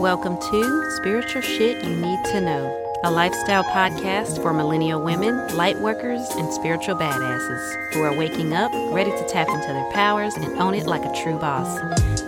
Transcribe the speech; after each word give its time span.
Welcome 0.00 0.38
to 0.50 0.90
Spiritual 0.92 1.42
Shit 1.42 1.84
You 1.84 1.94
Need 1.94 2.24
to 2.32 2.40
Know, 2.40 3.00
a 3.04 3.10
lifestyle 3.10 3.62
podcast 3.64 4.40
for 4.40 4.54
millennial 4.54 5.02
women, 5.02 5.34
lightworkers, 5.48 6.26
and 6.38 6.50
spiritual 6.50 6.94
badasses 6.94 7.92
who 7.92 8.00
are 8.00 8.16
waking 8.16 8.54
up, 8.54 8.72
ready 8.94 9.10
to 9.10 9.28
tap 9.28 9.46
into 9.50 9.66
their 9.66 9.92
powers 9.92 10.32
and 10.36 10.58
own 10.58 10.74
it 10.74 10.86
like 10.86 11.04
a 11.04 11.22
true 11.22 11.38
boss. 11.38 11.78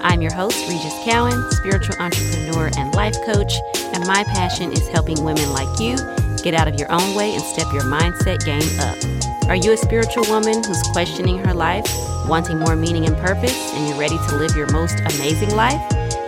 I'm 0.03 0.21
your 0.21 0.35
host, 0.35 0.55
Rejys 0.69 1.03
Cowan, 1.07 1.51
spiritual 1.53 1.97
entrepreneur 1.99 2.71
and 2.77 2.95
life 2.95 3.17
coach, 3.25 3.55
and 3.95 4.07
my 4.07 4.23
passion 4.25 4.71
is 4.71 4.87
helping 4.89 5.25
women 5.25 5.51
like 5.55 5.81
you 5.81 5.97
get 6.43 6.53
out 6.53 6.69
of 6.69 6.75
your 6.75 6.93
own 6.93 7.15
way 7.17 7.33
and 7.33 7.43
step 7.43 7.73
your 7.73 7.85
mindset 7.85 8.45
game 8.45 8.69
up. 8.81 9.49
Are 9.49 9.57
you 9.57 9.73
a 9.73 9.79
spiritual 9.79 10.25
woman 10.29 10.63
who's 10.63 10.83
questioning 10.93 11.39
her 11.39 11.55
life, 11.55 11.87
wanting 12.29 12.59
more 12.59 12.77
meaning 12.77 13.07
and 13.07 13.17
purpose, 13.17 13.73
and 13.73 13.89
you're 13.89 13.99
ready 13.99 14.19
to 14.29 14.37
live 14.37 14.55
your 14.55 14.71
most 14.73 15.01
amazing 15.01 15.57
life? 15.57 15.81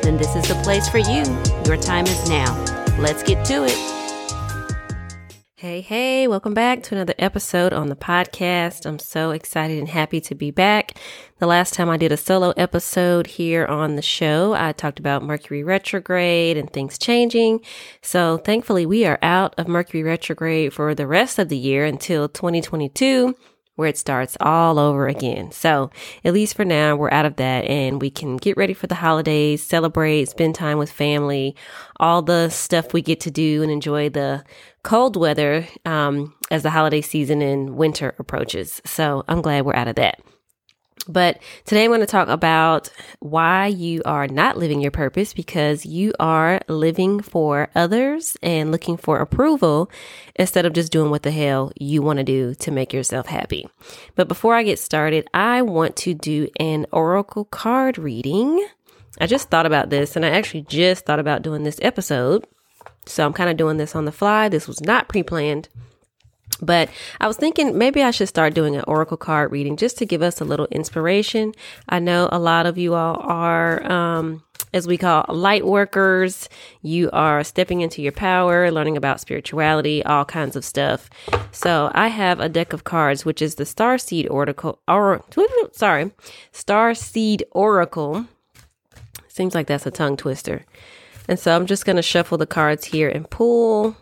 Then 0.05 0.19
this 0.19 0.37
is 0.37 0.47
the 0.47 0.55
place 0.63 0.87
for 0.89 0.99
you. 0.99 1.25
Your 1.65 1.81
time 1.81 2.05
is 2.05 2.29
now. 2.29 2.55
Let's 2.99 3.23
get 3.23 3.45
to 3.47 3.65
it. 3.65 3.95
Hey, 5.57 5.81
hey, 5.81 6.29
welcome 6.29 6.53
back 6.53 6.83
to 6.83 6.95
another 6.95 7.15
episode 7.19 7.73
on 7.73 7.89
the 7.89 7.97
podcast. 7.97 8.85
I'm 8.85 8.99
so 8.99 9.31
excited 9.31 9.79
and 9.79 9.89
happy 9.89 10.21
to 10.21 10.35
be 10.35 10.51
back. 10.51 10.99
The 11.39 11.47
last 11.47 11.73
time 11.73 11.89
I 11.89 11.97
did 11.97 12.13
a 12.13 12.19
solo 12.19 12.51
episode 12.51 13.27
here 13.27 13.65
on 13.65 13.97
the 13.97 14.03
show, 14.03 14.53
I 14.53 14.73
talked 14.73 14.99
about 14.99 15.23
Mercury 15.23 15.65
retrograde 15.65 16.59
and 16.59 16.71
things 16.71 16.99
changing. 16.99 17.61
So 18.03 18.37
thankfully, 18.37 18.85
we 18.85 19.07
are 19.07 19.19
out 19.23 19.55
of 19.57 19.69
Mercury 19.69 20.03
retrograde 20.03 20.75
for 20.75 20.95
the 20.95 21.07
rest 21.07 21.39
of 21.39 21.49
the 21.49 21.57
year 21.57 21.87
until 21.87 22.29
2022 22.29 23.35
where 23.77 23.89
it 23.89 23.99
starts 23.99 24.37
all 24.41 24.79
over 24.79 25.09
again. 25.09 25.51
So, 25.51 25.91
at 26.25 26.33
least 26.33 26.55
for 26.55 26.65
now, 26.65 26.97
we're 26.97 27.11
out 27.11 27.27
of 27.27 27.37
that 27.37 27.65
and 27.65 28.01
we 28.01 28.11
can 28.11 28.37
get 28.37 28.57
ready 28.57 28.75
for 28.75 28.87
the 28.87 28.95
holidays, 28.95 29.63
celebrate, 29.63 30.29
spend 30.29 30.55
time 30.55 30.79
with 30.79 30.91
family, 30.91 31.57
all 31.99 32.23
the 32.23 32.49
stuff 32.51 32.93
we 32.93 33.03
get 33.03 33.21
to 33.21 33.31
do 33.31 33.63
and 33.63 33.71
enjoy 33.71 34.09
the 34.09 34.45
cold 34.83 35.17
weather 35.17 35.67
um, 35.85 36.35
as 36.51 36.63
the 36.63 36.71
holiday 36.71 37.01
season 37.01 37.43
and 37.43 37.77
winter 37.77 38.15
approaches. 38.19 38.81
So, 38.85 39.25
I'm 39.29 39.43
glad 39.43 39.65
we're 39.65 39.75
out 39.75 39.89
of 39.89 39.97
that. 39.97 40.21
But 41.07 41.41
today 41.65 41.85
I'm 41.85 41.91
going 41.91 42.01
to 42.01 42.07
talk 42.07 42.29
about 42.29 42.91
why 43.21 43.67
you 43.67 44.01
are 44.07 44.27
not 44.27 44.57
living 44.57 44.81
your 44.81 44.91
purpose 44.91 45.35
because 45.35 45.85
you 45.85 46.13
are 46.19 46.61
living 46.67 47.21
for 47.21 47.69
others 47.75 48.37
and 48.43 48.73
looking 48.73 48.97
for 48.97 49.19
approval 49.19 49.91
instead 50.37 50.65
of 50.65 50.73
just 50.73 50.93
doing 50.93 51.11
what 51.11 51.23
the 51.23 51.31
hell 51.31 51.73
you 51.79 52.01
want 52.01 52.19
to 52.19 52.25
do 52.25 52.55
to 52.55 52.71
make 52.71 52.93
yourself 52.93 53.27
happy. 53.27 53.69
But 54.15 54.29
before 54.29 54.55
I 54.55 54.63
get 54.63 54.79
started, 54.79 55.29
I 55.35 55.61
want 55.63 55.97
to 55.97 56.15
do 56.15 56.49
an 56.59 56.87
oracle 56.91 57.45
card 57.45 57.99
reading. 57.99 58.67
I 59.21 59.27
just 59.27 59.51
thought 59.51 59.67
about 59.67 59.91
this 59.91 60.17
and 60.17 60.25
I 60.25 60.31
actually 60.31 60.63
just 60.63 61.05
thought 61.05 61.21
about 61.21 61.43
doing 61.43 61.65
this 61.65 61.79
episode. 61.83 62.47
So 63.07 63.27
I'm 63.27 63.35
kind 63.35 63.51
of 63.51 63.59
doing 63.59 63.77
this 63.77 63.95
on 63.95 64.07
the 64.07 64.13
fly. 64.13 64.49
This 64.49 64.67
was 64.67 64.81
not 64.81 65.09
pre 65.09 65.23
planned. 65.23 65.69
But 66.61 66.89
I 67.21 67.27
was 67.27 67.37
thinking 67.37 67.77
maybe 67.77 68.03
I 68.03 68.11
should 68.11 68.29
start 68.29 68.55
doing 68.55 68.77
an 68.77 68.85
oracle 68.87 69.17
card 69.17 69.53
reading 69.53 69.77
just 69.77 69.99
to 69.99 70.07
give 70.07 70.23
us 70.23 70.41
a 70.41 70.45
little 70.45 70.67
inspiration. 70.71 71.53
I 71.89 71.99
know 71.99 72.29
a 72.31 72.39
lot 72.39 72.67
of 72.67 72.79
you 72.79 72.95
all 72.95 73.17
are, 73.21 73.91
um, 73.91 74.43
as 74.73 74.87
we 74.87 74.97
call 74.97 75.25
light 75.29 75.67
workers. 75.67 76.49
You 76.83 77.11
are 77.13 77.45
stepping 77.45 77.81
into 77.81 78.03
your 78.03 78.13
power, 78.13 78.71
learning 78.71 78.97
about 78.97 79.21
spirituality, 79.21 80.05
all 80.05 80.25
kinds 80.25 80.57
of 80.57 80.65
stuff. 80.65 81.11
So 81.53 81.91
I 81.95 82.09
have 82.09 82.41
a 82.41 82.49
deck 82.49 82.73
of 82.73 82.85
cards, 82.85 83.25
which 83.25 83.43
is 83.43 83.57
the 83.57 83.67
Star 83.67 83.99
Seed 83.99 84.29
Oracle. 84.29 84.81
Or 84.87 85.25
sorry, 85.73 86.13
Star 86.53 86.95
Seed 86.95 87.45
Oracle. 87.51 88.27
Seems 89.29 89.55
like 89.55 89.67
that's 89.67 89.87
a 89.87 89.91
tongue 89.91 90.17
twister. 90.17 90.65
And 91.27 91.39
so 91.39 91.57
I'm 91.57 91.67
just 91.67 91.87
going 91.87 91.97
to 91.97 92.03
shuffle 92.03 92.39
the 92.39 92.47
cards 92.47 92.85
here 92.85 93.09
and 93.09 93.29
pull 93.29 93.97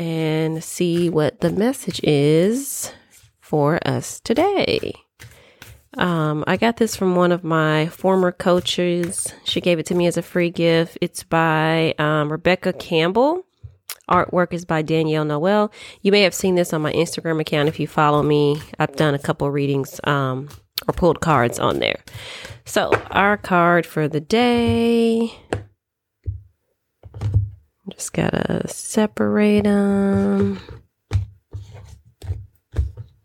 and 0.00 0.64
see 0.64 1.10
what 1.10 1.40
the 1.42 1.50
message 1.50 2.00
is 2.02 2.90
for 3.38 3.78
us 3.86 4.18
today. 4.20 4.94
Um, 5.98 6.42
I 6.46 6.56
got 6.56 6.78
this 6.78 6.96
from 6.96 7.16
one 7.16 7.32
of 7.32 7.44
my 7.44 7.88
former 7.88 8.32
coaches. 8.32 9.34
She 9.44 9.60
gave 9.60 9.78
it 9.78 9.84
to 9.86 9.94
me 9.94 10.06
as 10.06 10.16
a 10.16 10.22
free 10.22 10.48
gift. 10.48 10.96
It's 11.02 11.22
by 11.22 11.94
um, 11.98 12.32
Rebecca 12.32 12.72
Campbell. 12.72 13.44
Artwork 14.08 14.54
is 14.54 14.64
by 14.64 14.80
Danielle 14.80 15.26
Noel. 15.26 15.70
You 16.00 16.12
may 16.12 16.22
have 16.22 16.34
seen 16.34 16.54
this 16.54 16.72
on 16.72 16.80
my 16.80 16.92
Instagram 16.94 17.38
account 17.38 17.68
if 17.68 17.78
you 17.78 17.86
follow 17.86 18.22
me. 18.22 18.56
I've 18.78 18.96
done 18.96 19.14
a 19.14 19.18
couple 19.18 19.50
readings 19.50 20.00
um, 20.04 20.48
or 20.88 20.94
pulled 20.94 21.20
cards 21.20 21.58
on 21.58 21.78
there. 21.78 22.00
So, 22.64 22.90
our 23.10 23.36
card 23.36 23.84
for 23.84 24.08
the 24.08 24.20
day 24.20 25.30
just 27.90 28.12
gotta 28.12 28.66
separate 28.68 29.64
them. 29.64 30.60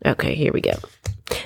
Okay, 0.04 0.34
here 0.34 0.52
we 0.52 0.60
go. 0.60 0.74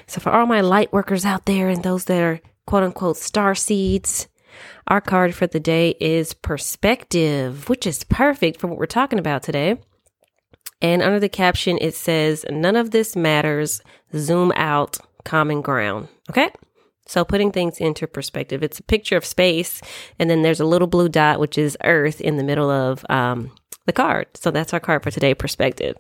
So, 0.07 0.21
for 0.21 0.31
all 0.31 0.47
my 0.47 0.61
light 0.61 0.93
workers 0.93 1.25
out 1.25 1.47
there 1.47 1.69
and 1.69 1.83
those 1.83 2.05
that 2.07 2.23
are 2.23 2.41
quote 2.67 2.83
unquote 2.83 3.17
star 3.17 3.55
seeds, 3.55 4.29
our 4.89 5.01
card 5.01 5.35
for 5.35 5.47
the 5.47 5.61
day 5.61 5.95
is 6.01 6.35
perspective, 6.35 7.69
which 7.69 7.87
is 7.87 8.05
perfect 8.05 8.61
for 8.61 8.67
what 8.67 8.79
we're 8.79 8.87
talking 8.87 9.19
about 9.19 9.43
today. 9.43 9.79
And 10.83 11.03
under 11.03 11.21
the 11.21 11.29
caption, 11.29 11.79
it 11.81 11.95
says, 11.95 12.45
None 12.51 12.77
of 12.77 12.91
this 12.91 13.15
matters. 13.15 13.83
Zoom 14.17 14.53
out, 14.57 14.99
common 15.25 15.61
ground. 15.61 16.09
Okay. 16.29 16.51
So 17.11 17.25
putting 17.25 17.51
things 17.51 17.79
into 17.79 18.07
perspective, 18.07 18.63
it's 18.63 18.79
a 18.79 18.85
picture 18.85 19.17
of 19.17 19.25
space, 19.25 19.81
and 20.21 20.31
then 20.31 20.43
there's 20.43 20.61
a 20.61 20.65
little 20.65 20.87
blue 20.87 21.09
dot, 21.09 21.41
which 21.41 21.59
is 21.59 21.77
Earth, 21.83 22.21
in 22.21 22.37
the 22.37 22.45
middle 22.45 22.71
of 22.71 23.05
um, 23.11 23.51
the 23.87 23.93
card. 23.93 24.29
So 24.35 24.53
that's 24.53 24.73
our 24.73 24.79
card 24.79 25.03
for 25.03 25.11
today, 25.11 25.35
perspective. 25.35 25.97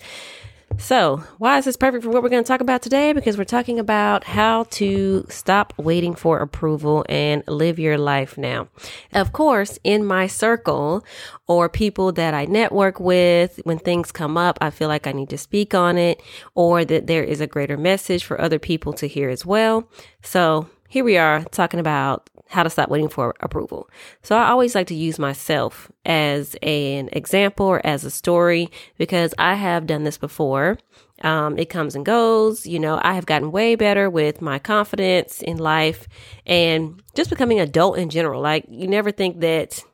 So, 0.78 1.25
why 1.38 1.59
is 1.59 1.65
this 1.65 1.76
perfect 1.76 2.04
for 2.04 2.10
what 2.10 2.22
we're 2.22 2.28
going 2.28 2.44
to 2.44 2.47
talk 2.47 2.60
about 2.60 2.81
today? 2.81 3.12
Because 3.12 3.37
we're 3.37 3.43
talking 3.43 3.81
about 3.81 4.22
how 4.22 4.65
to 4.70 5.26
stop 5.28 5.75
waiting 5.76 6.15
for 6.15 6.38
approval 6.38 7.04
and 7.09 7.43
live 7.49 7.81
your 7.81 7.99
life 7.99 8.38
now. 8.38 8.69
Of 9.12 9.32
course, 9.32 9.81
in 9.82 10.04
my 10.04 10.28
circle 10.28 11.04
or 11.49 11.69
people 11.69 12.12
that 12.12 12.34
I 12.34 12.44
network 12.44 13.00
with, 13.00 13.59
when 13.65 13.81
things 13.81 14.12
come 14.12 14.37
up, 14.37 14.59
I 14.60 14.70
feel 14.70 14.87
like 14.87 15.09
I 15.09 15.12
need 15.12 15.31
to 15.31 15.38
speak 15.38 15.75
on 15.75 15.99
it 15.99 16.22
or 16.54 16.84
that 16.84 17.09
there 17.09 17.25
is 17.25 17.41
a 17.41 17.49
greater 17.49 17.76
message 17.76 18.22
for 18.22 18.41
other 18.41 18.60
people 18.60 18.93
to 18.93 19.09
hear 19.09 19.28
as 19.28 19.44
well. 19.44 19.88
So, 20.22 20.69
here 20.91 21.05
we 21.05 21.17
are 21.17 21.45
talking 21.45 21.78
about 21.78 22.28
how 22.49 22.65
to 22.65 22.69
stop 22.69 22.89
waiting 22.89 23.09
for 23.09 23.33
approval. 23.39 23.89
So 24.23 24.37
I 24.37 24.49
always 24.49 24.75
like 24.75 24.89
to 24.89 24.95
use 24.95 25.21
myself 25.21 25.91
as 26.05 26.56
an 26.62 27.09
example 27.12 27.67
or 27.67 27.87
as 27.87 28.05
a 28.05 28.11
story 28.11 28.69
because 28.99 29.33
I 29.39 29.55
have 29.55 29.87
done 29.87 30.03
this 30.03 30.19
before. 30.19 30.79
Um, 31.23 31.56
it 31.59 31.71
comes 31.71 31.95
and 31.95 32.05
goes. 32.05 32.67
You 32.67 32.81
know, 32.81 32.99
I 33.05 33.15
have 33.15 33.25
gotten 33.25 33.53
way 33.53 33.77
better 33.77 34.11
with 34.11 34.43
my 34.43 34.59
confidence 34.59 35.41
in 35.43 35.59
life 35.59 36.09
and 36.45 37.00
just 37.15 37.31
becoming 37.31 37.61
adult 37.61 37.97
in 37.97 38.11
general. 38.11 38.43
Like 38.43 38.65
you 38.69 38.89
never 38.89 39.12
think 39.12 39.39
that 39.41 39.84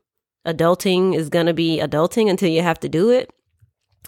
adulting 0.47 1.15
is 1.15 1.29
going 1.29 1.47
to 1.47 1.55
be 1.55 1.79
adulting 1.79 2.31
until 2.31 2.49
you 2.49 2.63
have 2.63 2.81
to 2.81 2.89
do 2.89 3.11
it. 3.11 3.31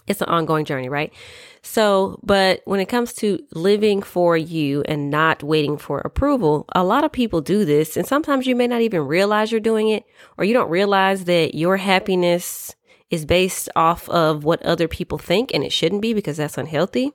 It's 0.09 0.21
an 0.21 0.27
ongoing 0.27 0.65
journey, 0.65 0.89
right? 0.89 1.13
So, 1.61 2.19
but 2.23 2.61
when 2.65 2.79
it 2.79 2.89
comes 2.89 3.13
to 3.15 3.39
living 3.53 4.01
for 4.01 4.35
you 4.35 4.81
and 4.81 5.09
not 5.09 5.43
waiting 5.43 5.77
for 5.77 5.99
approval, 5.99 6.65
a 6.75 6.83
lot 6.83 7.03
of 7.03 7.11
people 7.11 7.41
do 7.41 7.63
this. 7.63 7.95
And 7.95 8.07
sometimes 8.07 8.47
you 8.47 8.55
may 8.55 8.67
not 8.67 8.81
even 8.81 9.01
realize 9.01 9.51
you're 9.51 9.61
doing 9.61 9.89
it, 9.89 10.05
or 10.37 10.43
you 10.43 10.53
don't 10.53 10.69
realize 10.69 11.25
that 11.25 11.55
your 11.55 11.77
happiness 11.77 12.75
is 13.09 13.25
based 13.25 13.69
off 13.75 14.09
of 14.09 14.43
what 14.43 14.61
other 14.63 14.87
people 14.87 15.17
think, 15.17 15.53
and 15.53 15.63
it 15.63 15.71
shouldn't 15.71 16.01
be 16.01 16.13
because 16.13 16.37
that's 16.37 16.57
unhealthy. 16.57 17.13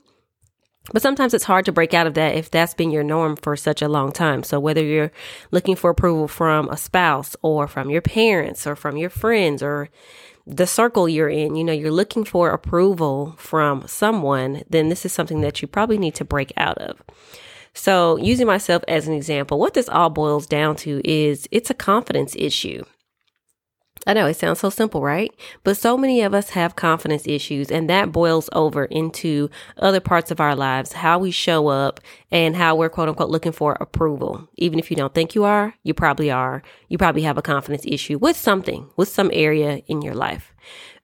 But 0.93 1.01
sometimes 1.03 1.33
it's 1.33 1.45
hard 1.45 1.65
to 1.65 1.73
break 1.73 1.95
out 1.95 2.07
of 2.07 2.15
that 2.15 2.35
if 2.35 2.51
that's 2.51 2.75
been 2.75 2.91
your 2.91 3.03
norm 3.03 3.37
for 3.37 3.57
such 3.57 3.81
a 3.81 3.89
long 3.89 4.13
time. 4.13 4.43
So 4.43 4.61
whether 4.61 4.85
you're 4.85 5.13
looking 5.51 5.77
for 5.77 5.91
approval 5.91 6.29
from 6.29 6.69
a 6.69 6.77
spouse 6.77 7.35
or 7.41 7.67
from 7.67 7.89
your 7.89 8.03
parents 8.03 8.67
or 8.67 8.77
from 8.77 8.99
your 8.99 9.09
friends 9.11 9.63
or 9.63 9.89
the 10.47 10.67
circle 10.67 11.09
you're 11.09 11.31
in, 11.31 11.57
you 11.57 11.65
know, 11.65 11.73
you're 11.73 11.91
looking 11.91 12.25
for 12.25 12.51
approval 12.51 13.35
from 13.39 13.89
someone, 13.89 14.63
then 14.69 14.91
this 14.91 15.07
is 15.07 15.13
something 15.13 15.41
that 15.41 15.63
you 15.63 15.69
probably 15.69 15.97
need 15.97 16.15
to 16.17 16.25
break 16.25 16.53
out 16.59 16.77
of. 16.79 17.03
So, 17.73 18.17
using 18.19 18.47
myself 18.47 18.85
as 18.87 19.09
an 19.09 19.15
example, 19.15 19.59
what 19.59 19.75
this 19.75 19.89
all 19.89 20.11
boils 20.11 20.47
down 20.47 20.77
to 20.77 21.01
is 21.03 21.49
it's 21.51 21.71
a 21.71 21.75
confidence 21.75 22.37
issue. 22.37 22.85
I 24.07 24.13
know 24.13 24.27
it 24.27 24.37
sounds 24.37 24.61
so 24.61 24.71
simple, 24.71 25.01
right? 25.01 25.33
But 25.63 25.77
so 25.77 25.97
many 25.97 26.23
of 26.23 26.35
us 26.35 26.51
have 26.51 26.77
confidence 26.77 27.27
issues, 27.27 27.71
and 27.71 27.89
that 27.89 28.13
boils 28.13 28.51
over 28.53 28.85
into 28.85 29.49
other 29.79 30.01
parts 30.01 30.31
of 30.31 30.41
our 30.41 30.55
lives, 30.55 30.93
how 30.93 31.19
we 31.19 31.31
show 31.31 31.69
up 31.69 32.01
and 32.31 32.55
how 32.57 32.77
we're 32.77 32.91
quote 32.91 33.09
unquote 33.09 33.31
looking 33.31 33.53
for 33.53 33.77
approval. 33.81 34.49
Even 34.57 34.79
if 34.79 34.91
you 34.91 34.97
don't 34.97 35.15
think 35.15 35.35
you 35.35 35.45
are, 35.45 35.75
you 35.83 35.95
probably 35.95 36.31
are. 36.31 36.63
You 36.89 36.99
probably 36.99 37.23
have 37.23 37.39
a 37.39 37.43
confidence 37.43 37.85
issue 37.87 38.19
with 38.19 38.37
something, 38.37 38.91
with 38.97 39.09
some 39.09 39.31
area 39.33 39.83
in 39.87 40.03
your 40.03 40.15
life. 40.15 40.55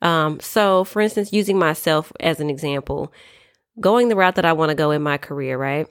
Um, 0.02 0.40
so, 0.40 0.84
for 0.84 1.00
instance, 1.00 1.32
using 1.32 1.58
myself 1.58 2.12
as 2.20 2.40
an 2.40 2.50
example, 2.50 3.12
going 3.78 4.08
the 4.08 4.16
route 4.16 4.36
that 4.36 4.44
I 4.44 4.52
want 4.52 4.70
to 4.70 4.74
go 4.74 4.90
in 4.90 5.02
my 5.02 5.18
career, 5.18 5.56
right? 5.56 5.86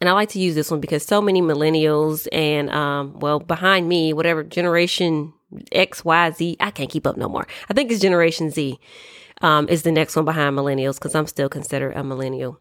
And 0.00 0.08
I 0.08 0.12
like 0.12 0.30
to 0.30 0.40
use 0.40 0.54
this 0.54 0.70
one 0.70 0.80
because 0.80 1.04
so 1.04 1.22
many 1.22 1.40
millennials 1.40 2.26
and, 2.32 2.68
um, 2.70 3.18
well, 3.20 3.38
behind 3.38 3.88
me, 3.88 4.12
whatever 4.12 4.42
generation 4.42 5.32
X, 5.72 6.04
Y, 6.04 6.30
Z. 6.30 6.56
I 6.60 6.70
can't 6.70 6.90
keep 6.90 7.06
up 7.06 7.16
no 7.16 7.28
more. 7.28 7.46
I 7.68 7.74
think 7.74 7.90
it's 7.90 8.00
Generation 8.00 8.50
Z 8.50 8.78
um, 9.42 9.68
is 9.68 9.82
the 9.82 9.92
next 9.92 10.16
one 10.16 10.24
behind 10.24 10.56
millennials 10.56 10.94
because 10.94 11.14
I'm 11.14 11.26
still 11.26 11.48
considered 11.48 11.96
a 11.96 12.04
millennial. 12.04 12.60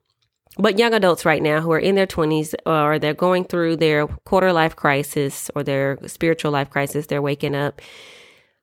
But 0.57 0.77
young 0.77 0.93
adults 0.93 1.25
right 1.25 1.41
now 1.41 1.61
who 1.61 1.71
are 1.71 1.79
in 1.79 1.95
their 1.95 2.05
20s 2.05 2.53
or 2.65 2.99
they're 2.99 3.15
going 3.15 3.45
through 3.45 3.77
their 3.77 4.05
quarter 4.05 4.53
life 4.53 4.75
crisis 4.75 5.49
or 5.55 5.63
their 5.63 5.97
spiritual 6.05 6.51
life 6.51 6.69
crisis, 6.69 7.07
they're 7.07 7.23
waking 7.23 7.55
up. 7.55 7.81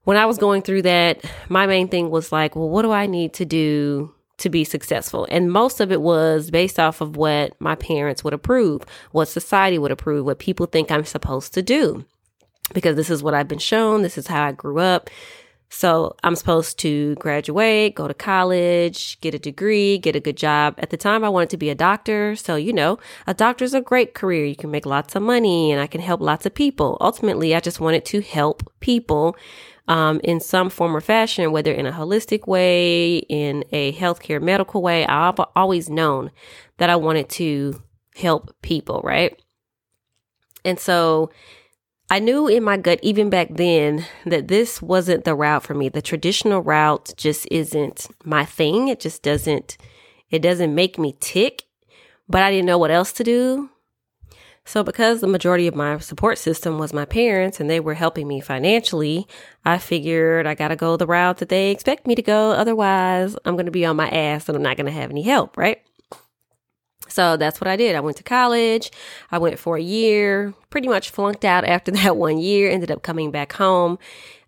When 0.04 0.16
I 0.16 0.26
was 0.26 0.38
going 0.38 0.62
through 0.62 0.82
that, 0.82 1.24
my 1.48 1.66
main 1.66 1.88
thing 1.88 2.10
was 2.10 2.30
like, 2.30 2.54
well, 2.54 2.70
what 2.70 2.82
do 2.82 2.92
I 2.92 3.06
need 3.06 3.34
to 3.34 3.44
do 3.44 4.14
to 4.40 4.50
be 4.50 4.64
successful. 4.64 5.26
And 5.30 5.52
most 5.52 5.80
of 5.80 5.92
it 5.92 6.00
was 6.00 6.50
based 6.50 6.78
off 6.78 7.00
of 7.00 7.16
what 7.16 7.58
my 7.60 7.74
parents 7.74 8.24
would 8.24 8.32
approve, 8.32 8.82
what 9.12 9.28
society 9.28 9.78
would 9.78 9.92
approve, 9.92 10.26
what 10.26 10.38
people 10.38 10.66
think 10.66 10.90
I'm 10.90 11.04
supposed 11.04 11.54
to 11.54 11.62
do. 11.62 12.04
Because 12.72 12.96
this 12.96 13.10
is 13.10 13.22
what 13.22 13.34
I've 13.34 13.48
been 13.48 13.58
shown, 13.58 14.02
this 14.02 14.18
is 14.18 14.26
how 14.26 14.46
I 14.46 14.52
grew 14.52 14.78
up. 14.78 15.10
So 15.72 16.16
I'm 16.24 16.34
supposed 16.34 16.80
to 16.80 17.14
graduate, 17.16 17.94
go 17.94 18.08
to 18.08 18.14
college, 18.14 19.20
get 19.20 19.34
a 19.34 19.38
degree, 19.38 19.98
get 19.98 20.16
a 20.16 20.20
good 20.20 20.36
job. 20.36 20.74
At 20.78 20.90
the 20.90 20.96
time, 20.96 21.22
I 21.22 21.28
wanted 21.28 21.50
to 21.50 21.56
be 21.56 21.70
a 21.70 21.76
doctor. 21.76 22.34
So, 22.34 22.56
you 22.56 22.72
know, 22.72 22.98
a 23.28 23.34
doctor's 23.34 23.72
a 23.72 23.80
great 23.80 24.12
career. 24.12 24.44
You 24.44 24.56
can 24.56 24.72
make 24.72 24.84
lots 24.84 25.14
of 25.14 25.22
money 25.22 25.70
and 25.70 25.80
I 25.80 25.86
can 25.86 26.00
help 26.00 26.20
lots 26.20 26.44
of 26.44 26.54
people. 26.54 26.98
Ultimately, 27.00 27.54
I 27.54 27.60
just 27.60 27.78
wanted 27.78 28.04
to 28.06 28.20
help 28.20 28.68
people 28.80 29.36
um, 29.86 30.20
in 30.24 30.40
some 30.40 30.70
form 30.70 30.96
or 30.96 31.00
fashion, 31.00 31.52
whether 31.52 31.72
in 31.72 31.86
a 31.86 31.92
holistic 31.92 32.48
way, 32.48 33.18
in 33.18 33.64
a 33.70 33.92
healthcare 33.92 34.42
medical 34.42 34.82
way. 34.82 35.06
I've 35.06 35.40
always 35.54 35.88
known 35.88 36.32
that 36.78 36.90
I 36.90 36.96
wanted 36.96 37.28
to 37.30 37.80
help 38.16 38.54
people, 38.60 39.00
right? 39.04 39.40
And 40.64 40.80
so 40.80 41.30
I 42.12 42.18
knew 42.18 42.48
in 42.48 42.64
my 42.64 42.76
gut, 42.76 42.98
even 43.02 43.30
back 43.30 43.48
then, 43.52 44.04
that 44.26 44.48
this 44.48 44.82
wasn't 44.82 45.24
the 45.24 45.36
route 45.36 45.62
for 45.62 45.74
me. 45.74 45.88
The 45.88 46.02
traditional 46.02 46.60
route 46.60 47.14
just 47.16 47.46
isn't 47.52 48.08
my 48.24 48.44
thing. 48.44 48.88
It 48.88 48.98
just 48.98 49.22
doesn't, 49.22 49.78
it 50.28 50.42
doesn't 50.42 50.74
make 50.74 50.98
me 50.98 51.16
tick. 51.20 51.62
But 52.28 52.42
I 52.42 52.50
didn't 52.50 52.66
know 52.66 52.78
what 52.78 52.90
else 52.90 53.12
to 53.12 53.24
do. 53.24 53.70
So, 54.64 54.82
because 54.82 55.20
the 55.20 55.26
majority 55.28 55.68
of 55.68 55.74
my 55.76 55.98
support 55.98 56.38
system 56.38 56.78
was 56.78 56.92
my 56.92 57.04
parents 57.04 57.60
and 57.60 57.70
they 57.70 57.80
were 57.80 57.94
helping 57.94 58.26
me 58.26 58.40
financially, 58.40 59.26
I 59.64 59.78
figured 59.78 60.46
I 60.46 60.54
got 60.54 60.68
to 60.68 60.76
go 60.76 60.96
the 60.96 61.06
route 61.06 61.38
that 61.38 61.48
they 61.48 61.70
expect 61.70 62.08
me 62.08 62.16
to 62.16 62.22
go. 62.22 62.50
Otherwise, 62.50 63.36
I'm 63.44 63.56
to 63.66 63.72
be 63.72 63.86
on 63.86 63.96
my 63.96 64.08
ass 64.08 64.48
and 64.48 64.56
I'm 64.56 64.62
not 64.62 64.76
to 64.86 64.92
have 64.92 65.10
any 65.10 65.22
help, 65.22 65.56
right? 65.56 65.80
So 67.10 67.36
that's 67.36 67.60
what 67.60 67.68
I 67.68 67.76
did. 67.76 67.96
I 67.96 68.00
went 68.00 68.16
to 68.18 68.22
college. 68.22 68.90
I 69.30 69.38
went 69.38 69.58
for 69.58 69.76
a 69.76 69.82
year, 69.82 70.54
pretty 70.70 70.88
much 70.88 71.10
flunked 71.10 71.44
out 71.44 71.64
after 71.64 71.90
that 71.92 72.16
one 72.16 72.38
year, 72.38 72.70
ended 72.70 72.90
up 72.90 73.02
coming 73.02 73.30
back 73.30 73.52
home 73.52 73.98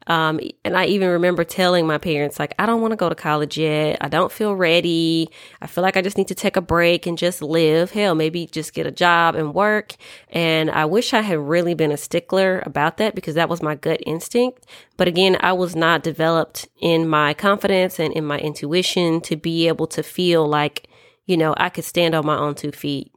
um, 0.06 0.41
and 0.64 0.76
I 0.76 0.87
even 0.87 1.09
remember 1.09 1.44
telling 1.44 1.87
my 1.87 1.99
parents, 1.99 2.38
like, 2.38 2.55
I 2.59 2.67
don't 2.67 2.81
want 2.81 2.93
to 2.93 2.97
go 2.97 3.09
to 3.09 3.14
college 3.14 3.56
yet. 3.56 3.99
I 4.00 4.09
don't 4.09 4.32
feel 4.32 4.55
ready. 4.55 5.31
I 5.61 5.67
feel 5.67 5.82
like 5.82 5.97
I 5.97 6.03
just 6.03 6.19
need 6.19 6.29
to 6.29 6.35
take 6.35 6.56
a 6.56 6.61
break 6.61 7.06
and 7.06 7.17
just 7.17 7.41
live. 7.41 7.93
Hell, 7.93 8.14
maybe 8.14 8.47
just 8.47 8.75
get 8.75 8.87
a 8.87 8.91
job 8.91 9.35
and 9.35 9.55
work. 9.55 9.94
And 10.31 10.70
I 10.70 10.87
wish 10.87 11.14
I 11.14 11.20
had 11.20 11.38
really 11.38 11.75
been 11.75 11.93
a 11.93 11.97
stickler 11.97 12.62
about 12.67 12.97
that 12.97 13.14
because 13.14 13.35
that 13.35 13.49
was 13.49 13.62
my 13.62 13.75
gut 13.75 14.00
instinct. 14.05 14.67
But 14.97 15.09
again, 15.09 15.37
I 15.41 15.53
was 15.53 15.76
not 15.76 16.03
developed 16.03 16.69
in 16.81 17.09
my 17.09 17.35
confidence 17.35 18.00
and 18.00 18.12
in 18.12 18.25
my 18.25 18.38
intuition 18.38 19.20
to 19.23 19.37
be 19.37 19.69
able 19.69 19.87
to 19.88 20.03
feel 20.03 20.47
like, 20.47 20.88
you 21.27 21.37
know, 21.37 21.55
I 21.57 21.69
could 21.69 21.85
stand 21.85 22.15
on 22.15 22.27
my 22.27 22.37
own 22.37 22.55
two 22.55 22.73
feet 22.73 23.13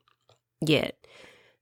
yet. 0.66 0.98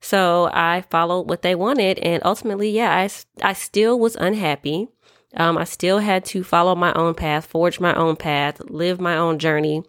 So 0.01 0.49
I 0.51 0.83
followed 0.89 1.29
what 1.29 1.43
they 1.43 1.55
wanted. 1.55 1.97
And 1.99 2.21
ultimately, 2.25 2.69
yeah, 2.69 2.93
I, 2.93 3.09
I 3.41 3.53
still 3.53 3.97
was 3.97 4.15
unhappy. 4.17 4.89
Um, 5.35 5.57
I 5.57 5.63
still 5.63 5.99
had 5.99 6.25
to 6.25 6.43
follow 6.43 6.75
my 6.75 6.93
own 6.93 7.15
path, 7.15 7.45
forge 7.45 7.79
my 7.79 7.93
own 7.95 8.17
path, 8.17 8.59
live 8.69 8.99
my 8.99 9.15
own 9.15 9.39
journey. 9.39 9.83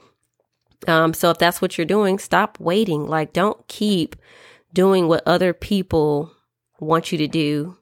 Um, 0.87 1.15
so 1.15 1.31
if 1.31 1.39
that's 1.39 1.61
what 1.61 1.77
you're 1.77 1.85
doing, 1.85 2.19
stop 2.19 2.59
waiting. 2.61 3.07
Like, 3.07 3.33
don't 3.33 3.67
keep 3.69 4.17
doing 4.73 5.09
what 5.09 5.23
other 5.27 5.53
people 5.53 6.33
want 6.79 7.13
you 7.13 7.19
to 7.19 7.27
do 7.27 7.77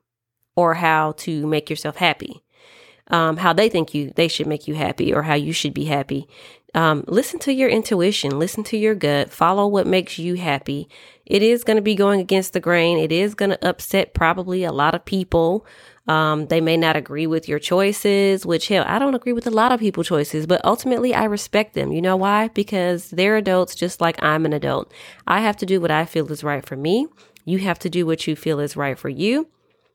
or 0.57 0.75
how 0.75 1.13
to 1.13 1.47
make 1.47 1.71
yourself 1.71 1.97
happy. 1.97 2.43
Um, 3.09 3.37
how 3.37 3.53
they 3.53 3.69
think 3.69 3.95
you 3.95 4.13
they 4.15 4.29
should 4.29 4.47
make 4.47 4.67
you 4.67 4.75
happy 4.75 5.13
or 5.13 5.23
how 5.23 5.35
you 5.35 5.53
should 5.53 5.75
be 5.75 5.85
happy. 5.85 6.29
Um, 6.75 7.05
listen 7.07 7.39
to 7.41 7.53
your 7.53 7.69
intuition, 7.69 8.39
listen 8.39 8.65
to 8.65 8.79
your 8.79 8.95
gut, 8.95 9.31
follow 9.31 9.67
what 9.67 9.87
makes 9.87 10.19
you 10.19 10.35
happy. 10.35 10.89
It 11.27 11.43
is 11.43 11.65
going 11.65 11.77
to 11.77 11.83
be 11.83 11.95
going 11.95 12.19
against 12.21 12.55
the 12.55 12.61
grain. 12.61 12.99
It 12.99 13.13
is 13.13 13.35
going 13.35 13.51
to 13.51 13.69
upset 13.69 14.15
probably 14.15 14.65
a 14.65 14.73
lot 14.73 14.95
of 14.95 15.05
people. 15.05 15.67
Um, 16.09 16.47
they 16.47 16.61
may 16.61 16.77
not 16.77 16.97
agree 16.97 17.27
with 17.27 17.49
your 17.49 17.59
choices, 17.59 18.45
which 18.45 18.69
hell, 18.69 18.85
I 18.89 18.99
don't 18.99 19.15
agree 19.15 19.35
with 19.35 19.47
a 19.47 19.51
lot 19.51 19.71
of 19.71 19.81
people 19.81 20.03
choices, 20.03 20.47
but 20.47 20.65
ultimately 20.65 21.15
I 21.15 21.25
respect 21.25 21.75
them. 21.75 21.93
You 21.93 22.03
know 22.03 22.17
why? 22.17 22.49
Because 22.49 23.11
they're 23.11 23.37
adults 23.37 23.75
just 23.75 24.01
like 24.01 24.21
I'm 24.23 24.47
an 24.47 24.53
adult. 24.53 24.93
I 25.27 25.41
have 25.41 25.59
to 25.59 25.67
do 25.67 25.81
what 25.81 25.91
I 25.91 26.07
feel 26.07 26.31
is 26.33 26.43
right 26.43 26.65
for 26.65 26.77
me. 26.77 27.07
You 27.45 27.59
have 27.59 27.79
to 27.81 27.91
do 27.91 28.07
what 28.07 28.27
you 28.27 28.35
feel 28.35 28.61
is 28.61 28.77
right 28.77 28.99
for 28.99 29.09
you. 29.09 29.49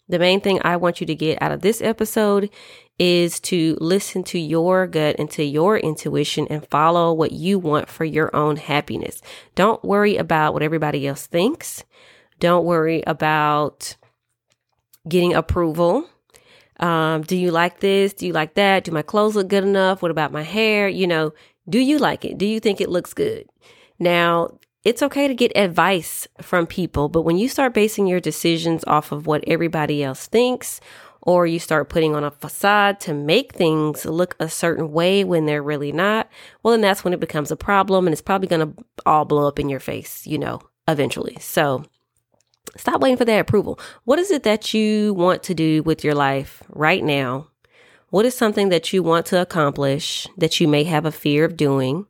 The 0.09 0.19
main 0.19 0.41
thing 0.41 0.59
I 0.63 0.77
want 0.77 1.01
you 1.01 1.07
to 1.07 1.15
get 1.15 1.41
out 1.41 1.51
of 1.51 1.61
this 1.61 1.81
episode 1.81 2.49
is 2.97 3.39
to 3.41 3.77
listen 3.79 4.23
to 4.23 4.39
your 4.39 4.87
gut 4.87 5.17
and 5.19 5.29
to 5.31 5.43
your 5.43 5.77
intuition 5.77 6.47
and 6.49 6.65
follow 6.67 7.13
what 7.13 7.31
you 7.31 7.59
want 7.59 7.89
for 7.89 8.05
your 8.05 8.35
own 8.35 8.55
happiness. 8.55 9.21
Don't 9.55 9.83
worry 9.83 10.17
about 10.17 10.53
what 10.53 10.63
everybody 10.63 11.05
else 11.05 11.27
thinks. 11.27 11.83
Don't 12.39 12.65
worry 12.65 13.03
about 13.05 13.95
getting 15.07 15.33
approval. 15.33 16.09
Um, 16.79 17.23
do 17.23 17.35
you 17.35 17.51
like 17.51 17.79
this? 17.79 18.13
Do 18.13 18.27
you 18.27 18.33
like 18.33 18.53
that? 18.55 18.83
Do 18.83 18.91
my 18.91 19.01
clothes 19.01 19.35
look 19.35 19.47
good 19.47 19.63
enough? 19.63 20.01
What 20.01 20.11
about 20.11 20.31
my 20.31 20.43
hair? 20.43 20.87
You 20.87 21.07
know, 21.07 21.33
do 21.67 21.79
you 21.79 21.97
like 21.97 22.23
it? 22.23 22.37
Do 22.37 22.45
you 22.45 22.59
think 22.59 22.79
it 22.79 22.89
looks 22.89 23.13
good? 23.13 23.47
Now, 23.99 24.59
it's 24.87 25.03
okay 25.03 25.27
to 25.27 25.35
get 25.35 25.51
advice 25.57 26.29
from 26.41 26.65
people, 26.65 27.09
but 27.09 27.23
when 27.23 27.37
you 27.37 27.49
start 27.49 27.73
basing 27.73 28.07
your 28.07 28.21
decisions 28.21 28.85
off 28.87 29.11
of 29.11 29.27
what 29.27 29.43
everybody 29.45 30.01
else 30.01 30.27
thinks, 30.27 30.79
or 31.21 31.45
you 31.45 31.59
start 31.59 31.89
putting 31.89 32.15
on 32.15 32.23
a 32.23 32.31
facade 32.31 33.01
to 33.01 33.13
make 33.13 33.53
things 33.53 34.05
look 34.05 34.37
a 34.39 34.47
certain 34.47 34.93
way 34.93 35.25
when 35.25 35.45
they're 35.45 35.61
really 35.61 35.91
not, 35.91 36.29
well, 36.63 36.71
then 36.71 36.79
that's 36.79 37.03
when 37.03 37.13
it 37.13 37.19
becomes 37.19 37.51
a 37.51 37.57
problem 37.57 38.07
and 38.07 38.13
it's 38.13 38.21
probably 38.21 38.47
going 38.47 38.65
to 38.65 38.85
all 39.05 39.25
blow 39.25 39.45
up 39.45 39.59
in 39.59 39.67
your 39.67 39.81
face, 39.81 40.25
you 40.25 40.37
know, 40.37 40.61
eventually. 40.87 41.35
So 41.41 41.83
Stop 42.75 43.01
waiting 43.01 43.17
for 43.17 43.25
that 43.25 43.39
approval. 43.39 43.79
What 44.03 44.19
is 44.19 44.29
it 44.29 44.43
that 44.43 44.73
you 44.73 45.13
want 45.13 45.41
to 45.43 45.55
do 45.55 45.81
with 45.83 46.03
your 46.03 46.13
life 46.13 46.61
right 46.69 47.03
now? 47.03 47.47
What 48.09 48.25
is 48.25 48.35
something 48.35 48.69
that 48.69 48.93
you 48.93 49.01
want 49.01 49.25
to 49.27 49.41
accomplish 49.41 50.27
that 50.37 50.59
you 50.59 50.67
may 50.67 50.83
have 50.83 51.05
a 51.05 51.11
fear 51.11 51.43
of 51.43 51.57
doing 51.57 52.05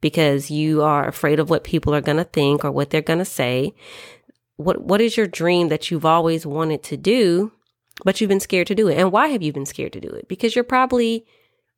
because 0.00 0.50
you 0.50 0.82
are 0.82 1.06
afraid 1.06 1.38
of 1.40 1.50
what 1.50 1.64
people 1.64 1.94
are 1.94 2.00
going 2.00 2.16
to 2.16 2.24
think 2.24 2.64
or 2.64 2.70
what 2.70 2.90
they're 2.90 3.02
going 3.02 3.18
to 3.18 3.24
say? 3.24 3.74
What 4.56 4.82
what 4.82 5.00
is 5.00 5.16
your 5.16 5.26
dream 5.26 5.68
that 5.68 5.90
you've 5.90 6.04
always 6.04 6.44
wanted 6.44 6.82
to 6.84 6.96
do 6.96 7.52
but 8.04 8.20
you've 8.20 8.28
been 8.28 8.40
scared 8.40 8.66
to 8.68 8.74
do 8.74 8.88
it? 8.88 8.96
And 8.98 9.12
why 9.12 9.28
have 9.28 9.42
you 9.42 9.52
been 9.52 9.66
scared 9.66 9.92
to 9.94 10.00
do 10.00 10.08
it? 10.08 10.28
Because 10.28 10.54
you're 10.54 10.64
probably 10.64 11.26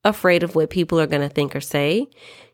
afraid 0.05 0.43
of 0.43 0.55
what 0.55 0.71
people 0.71 1.01
are 1.01 1.07
going 1.07 1.23
to 1.23 1.29
think 1.29 1.55
or 1.55 1.61
say. 1.61 2.09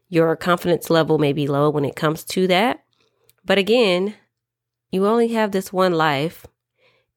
Your 0.09 0.37
confidence 0.37 0.89
level 0.89 1.19
may 1.19 1.33
be 1.33 1.47
low 1.47 1.69
when 1.71 1.85
it 1.85 1.97
comes 1.97 2.25
to 2.25 2.47
that. 2.47 2.83
But 3.45 3.59
again, 3.59 4.15
you 4.91 5.07
only 5.07 5.29
have 5.29 5.53
this 5.53 5.73
one 5.73 5.93
life 5.93 6.47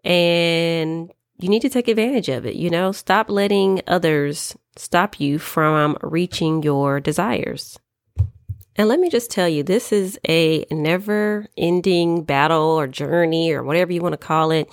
and 0.03 1.11
you 1.39 1.49
need 1.49 1.61
to 1.61 1.69
take 1.69 1.87
advantage 1.87 2.29
of 2.29 2.45
it. 2.45 2.55
You 2.55 2.69
know, 2.69 2.91
stop 2.91 3.29
letting 3.29 3.81
others 3.87 4.55
stop 4.75 5.19
you 5.19 5.39
from 5.39 5.97
reaching 6.01 6.63
your 6.63 6.99
desires. 6.99 7.79
And 8.81 8.89
let 8.89 8.99
me 8.99 9.11
just 9.11 9.29
tell 9.29 9.47
you, 9.47 9.61
this 9.61 9.91
is 9.91 10.17
a 10.27 10.65
never 10.71 11.45
ending 11.55 12.23
battle 12.23 12.63
or 12.63 12.87
journey 12.87 13.51
or 13.51 13.61
whatever 13.61 13.93
you 13.93 14.01
want 14.01 14.13
to 14.13 14.17
call 14.17 14.49
it. 14.49 14.67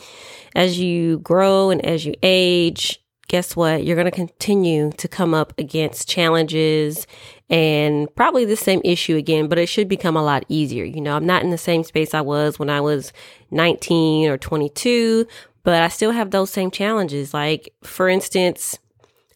As 0.56 0.78
you 0.78 1.18
grow 1.18 1.68
and 1.68 1.84
as 1.84 2.06
you 2.06 2.14
age, 2.22 3.04
guess 3.28 3.54
what? 3.54 3.84
You're 3.84 3.96
going 3.96 4.06
to 4.06 4.10
continue 4.10 4.92
to 4.92 5.08
come 5.08 5.34
up 5.34 5.52
against 5.58 6.08
challenges 6.08 7.06
and 7.50 8.08
probably 8.16 8.46
the 8.46 8.56
same 8.56 8.80
issue 8.82 9.16
again, 9.16 9.46
but 9.46 9.58
it 9.58 9.68
should 9.68 9.90
become 9.90 10.16
a 10.16 10.24
lot 10.24 10.46
easier. 10.48 10.84
You 10.84 11.02
know, 11.02 11.14
I'm 11.14 11.26
not 11.26 11.42
in 11.42 11.50
the 11.50 11.58
same 11.58 11.84
space 11.84 12.14
I 12.14 12.22
was 12.22 12.58
when 12.58 12.70
I 12.70 12.80
was 12.80 13.12
19 13.50 14.30
or 14.30 14.38
22, 14.38 15.26
but 15.64 15.82
I 15.82 15.88
still 15.88 16.12
have 16.12 16.30
those 16.30 16.48
same 16.48 16.70
challenges. 16.70 17.34
Like, 17.34 17.74
for 17.82 18.08
instance, 18.08 18.78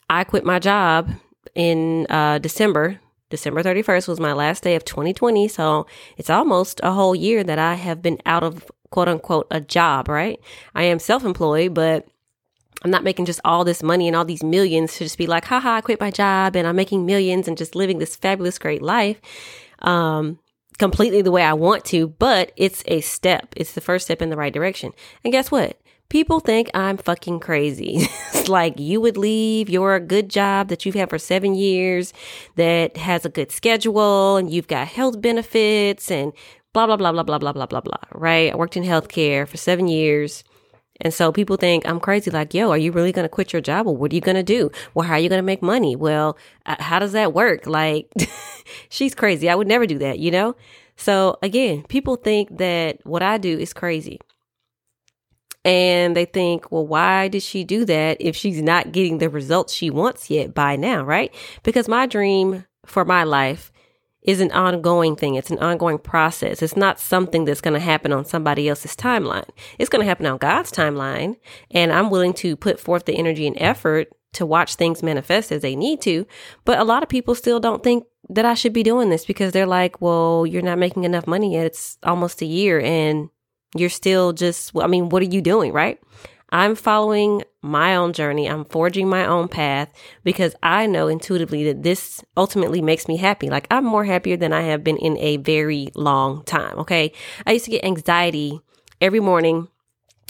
I 0.09 0.25
quit 0.25 0.47
my 0.47 0.59
job 0.59 1.11
in 1.55 2.07
uh, 2.09 2.38
December. 2.38 3.01
December 3.32 3.62
31st 3.62 4.08
was 4.08 4.20
my 4.20 4.34
last 4.34 4.62
day 4.62 4.76
of 4.76 4.84
2020. 4.84 5.48
So 5.48 5.86
it's 6.18 6.28
almost 6.28 6.80
a 6.82 6.92
whole 6.92 7.14
year 7.14 7.42
that 7.42 7.58
I 7.58 7.74
have 7.74 8.02
been 8.02 8.18
out 8.26 8.44
of 8.44 8.70
quote 8.90 9.08
unquote 9.08 9.46
a 9.50 9.58
job, 9.58 10.08
right? 10.08 10.38
I 10.74 10.82
am 10.82 10.98
self 10.98 11.24
employed, 11.24 11.72
but 11.72 12.06
I'm 12.84 12.90
not 12.90 13.04
making 13.04 13.24
just 13.24 13.40
all 13.42 13.64
this 13.64 13.82
money 13.82 14.06
and 14.06 14.14
all 14.14 14.26
these 14.26 14.44
millions 14.44 14.92
to 14.98 15.04
just 15.04 15.16
be 15.16 15.26
like, 15.26 15.46
haha, 15.46 15.76
I 15.76 15.80
quit 15.80 15.98
my 15.98 16.10
job 16.10 16.54
and 16.56 16.66
I'm 16.66 16.76
making 16.76 17.06
millions 17.06 17.48
and 17.48 17.56
just 17.56 17.74
living 17.74 17.98
this 17.98 18.16
fabulous, 18.16 18.58
great 18.58 18.82
life. 18.82 19.18
Um, 19.78 20.38
completely 20.78 21.22
the 21.22 21.30
way 21.30 21.42
I 21.42 21.54
want 21.54 21.86
to, 21.86 22.08
but 22.08 22.52
it's 22.56 22.82
a 22.86 23.00
step. 23.00 23.54
It's 23.56 23.72
the 23.72 23.80
first 23.80 24.04
step 24.04 24.20
in 24.20 24.28
the 24.28 24.36
right 24.36 24.52
direction. 24.52 24.92
And 25.24 25.32
guess 25.32 25.50
what? 25.50 25.80
People 26.12 26.40
think 26.40 26.71
I'm 26.75 26.99
fucking 26.99 27.40
crazy. 27.40 28.00
it's 28.35 28.47
like 28.47 28.78
you 28.78 29.00
would 29.00 29.16
leave 29.16 29.71
your 29.71 29.99
good 29.99 30.28
job 30.28 30.69
that 30.69 30.85
you've 30.85 30.95
had 30.95 31.09
for 31.09 31.16
seven 31.16 31.54
years 31.54 32.12
that 32.57 32.99
has 32.99 33.25
a 33.25 33.31
good 33.31 33.50
schedule 33.50 34.37
and 34.37 34.52
you've 34.52 34.69
got 34.69 34.88
health 34.88 35.23
benefits 35.23 36.11
and 36.11 36.35
blah, 36.75 36.85
blah, 36.85 36.99
blah, 36.99 37.12
blah, 37.12 37.23
blah, 37.23 37.38
blah, 37.38 37.52
blah, 37.52 37.64
blah, 37.64 37.81
blah, 37.81 37.97
right? 38.12 38.52
I 38.52 38.57
worked 38.57 38.76
in 38.76 38.83
healthcare 38.83 39.49
for 39.49 39.57
seven 39.57 39.88
years. 39.88 40.45
And 41.00 41.14
so 41.14 41.33
people 41.33 41.57
think 41.57 41.88
I'm 41.88 41.99
crazy, 41.99 42.31
like, 42.31 42.52
yo, 42.52 42.71
are 42.71 42.76
you 42.76 42.92
really 42.92 43.12
going 43.12 43.25
to 43.25 43.31
quit 43.31 43.54
your 43.54 43.62
job? 43.62 43.87
Well, 43.87 43.97
what 43.97 44.12
are 44.12 44.14
you 44.14 44.21
going 44.21 44.37
to 44.37 44.42
do? 44.42 44.71
Well, 44.92 45.09
how 45.09 45.14
are 45.14 45.19
you 45.19 45.31
going 45.31 45.38
to 45.38 45.42
make 45.42 45.62
money? 45.62 45.97
Well, 45.97 46.37
uh, 46.66 46.76
how 46.78 46.99
does 46.99 47.12
that 47.12 47.33
work? 47.33 47.64
Like, 47.66 48.12
she's 48.90 49.14
crazy. 49.14 49.49
I 49.49 49.54
would 49.54 49.66
never 49.66 49.87
do 49.87 49.97
that, 50.00 50.19
you 50.19 50.31
know? 50.31 50.57
So 50.95 51.38
again, 51.40 51.85
people 51.85 52.16
think 52.16 52.59
that 52.59 52.99
what 53.07 53.23
I 53.23 53.38
do 53.38 53.59
is 53.59 53.73
crazy. 53.73 54.21
And 55.64 56.16
they 56.16 56.25
think, 56.25 56.73
well, 56.73 56.87
why 56.87 57.28
did 57.28 57.42
she 57.42 57.62
do 57.62 57.85
that 57.85 58.16
if 58.21 58.35
she's 58.35 58.61
not 58.61 58.92
getting 58.92 59.19
the 59.19 59.28
results 59.28 59.73
she 59.73 59.90
wants 59.90 60.28
yet 60.28 60.54
by 60.54 60.76
now, 60.76 61.04
right? 61.04 61.33
Because 61.62 61.88
my 61.88 62.07
dream 62.07 62.64
for 62.85 63.04
my 63.04 63.23
life 63.23 63.73
is 64.23 64.40
an 64.40 64.52
ongoing 64.52 65.16
thing. 65.16 65.35
It's 65.35 65.50
an 65.50 65.59
ongoing 65.59 65.99
process. 65.99 66.62
It's 66.62 66.76
not 66.76 67.00
something 67.00 67.45
that's 67.45 67.61
going 67.61 67.75
to 67.75 67.81
happen 67.81 68.12
on 68.12 68.25
somebody 68.25 68.69
else's 68.69 68.97
timeline. 68.97 69.49
It's 69.78 69.90
going 69.90 70.02
to 70.02 70.09
happen 70.09 70.26
on 70.26 70.38
God's 70.38 70.71
timeline. 70.71 71.37
And 71.71 71.92
I'm 71.92 72.11
willing 72.11 72.33
to 72.35 72.57
put 72.57 72.78
forth 72.78 73.04
the 73.04 73.16
energy 73.16 73.47
and 73.47 73.57
effort 73.61 74.09
to 74.35 74.47
watch 74.47 74.76
things 74.76 75.02
manifest 75.02 75.52
as 75.52 75.62
they 75.62 75.76
need 75.76 76.00
to. 76.02 76.26
But 76.64 76.78
a 76.78 76.85
lot 76.85 77.02
of 77.02 77.09
people 77.09 77.35
still 77.35 77.61
don't 77.61 77.83
think 77.83 78.04
that 78.28 78.45
I 78.45 78.54
should 78.54 78.73
be 78.73 78.83
doing 78.83 79.11
this 79.11 79.25
because 79.25 79.52
they're 79.52 79.66
like, 79.66 80.00
well, 80.00 80.47
you're 80.47 80.62
not 80.62 80.78
making 80.78 81.04
enough 81.04 81.26
money 81.26 81.54
yet. 81.54 81.66
It's 81.66 81.99
almost 82.02 82.40
a 82.42 82.47
year 82.47 82.81
and 82.81 83.28
you're 83.76 83.91
still 83.91 84.33
just, 84.33 84.73
I 84.76 84.87
mean, 84.87 85.09
what 85.09 85.23
are 85.23 85.26
you 85.26 85.41
doing, 85.41 85.73
right? 85.73 86.00
I'm 86.52 86.75
following 86.75 87.43
my 87.62 87.97
own 87.97 88.12
journey. 88.12 88.47
I'm 88.47 88.67
forging 88.67 89.09
my 89.09 89.25
own 89.25 89.49
path 89.49 89.91
because 90.23 90.55
I 90.62 90.87
know 90.87 91.09
intuitively 91.09 91.64
that 91.64 91.83
this 91.83 92.23
ultimately 92.37 92.83
makes 92.83 93.09
me 93.09 93.17
happy. 93.17 93.49
Like 93.49 93.67
I'm 93.71 93.85
more 93.85 94.05
happier 94.05 94.37
than 94.37 94.52
I 94.52 94.61
have 94.62 94.85
been 94.85 94.99
in 94.99 95.17
a 95.19 95.38
very 95.38 95.88
long 95.95 96.45
time. 96.45 96.79
Okay. 96.81 97.12
I 97.47 97.52
used 97.52 97.64
to 97.64 97.71
get 97.71 97.85
anxiety 97.85 98.61
every 99.00 99.21
morning. 99.21 99.69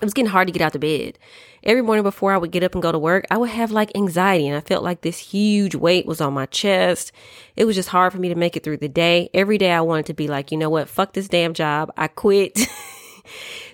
It 0.00 0.04
was 0.04 0.14
getting 0.14 0.30
hard 0.30 0.46
to 0.46 0.52
get 0.52 0.62
out 0.62 0.76
of 0.76 0.80
bed. 0.80 1.18
Every 1.64 1.82
morning 1.82 2.02
before 2.04 2.32
I 2.32 2.38
would 2.38 2.52
get 2.52 2.64
up 2.64 2.74
and 2.74 2.82
go 2.82 2.92
to 2.92 2.98
work, 2.98 3.24
I 3.30 3.36
would 3.36 3.50
have 3.50 3.72
like 3.72 3.90
anxiety 3.96 4.46
and 4.46 4.56
I 4.56 4.60
felt 4.60 4.84
like 4.84 5.00
this 5.00 5.18
huge 5.18 5.74
weight 5.74 6.06
was 6.06 6.20
on 6.20 6.34
my 6.34 6.46
chest. 6.46 7.10
It 7.56 7.64
was 7.64 7.74
just 7.74 7.88
hard 7.88 8.12
for 8.12 8.18
me 8.18 8.28
to 8.28 8.34
make 8.36 8.56
it 8.56 8.62
through 8.62 8.78
the 8.78 8.88
day. 8.88 9.28
Every 9.34 9.58
day 9.58 9.72
I 9.72 9.80
wanted 9.80 10.06
to 10.06 10.14
be 10.14 10.28
like, 10.28 10.52
you 10.52 10.58
know 10.58 10.70
what? 10.70 10.88
Fuck 10.88 11.14
this 11.14 11.28
damn 11.28 11.52
job. 11.54 11.92
I 11.96 12.06
quit. 12.06 12.60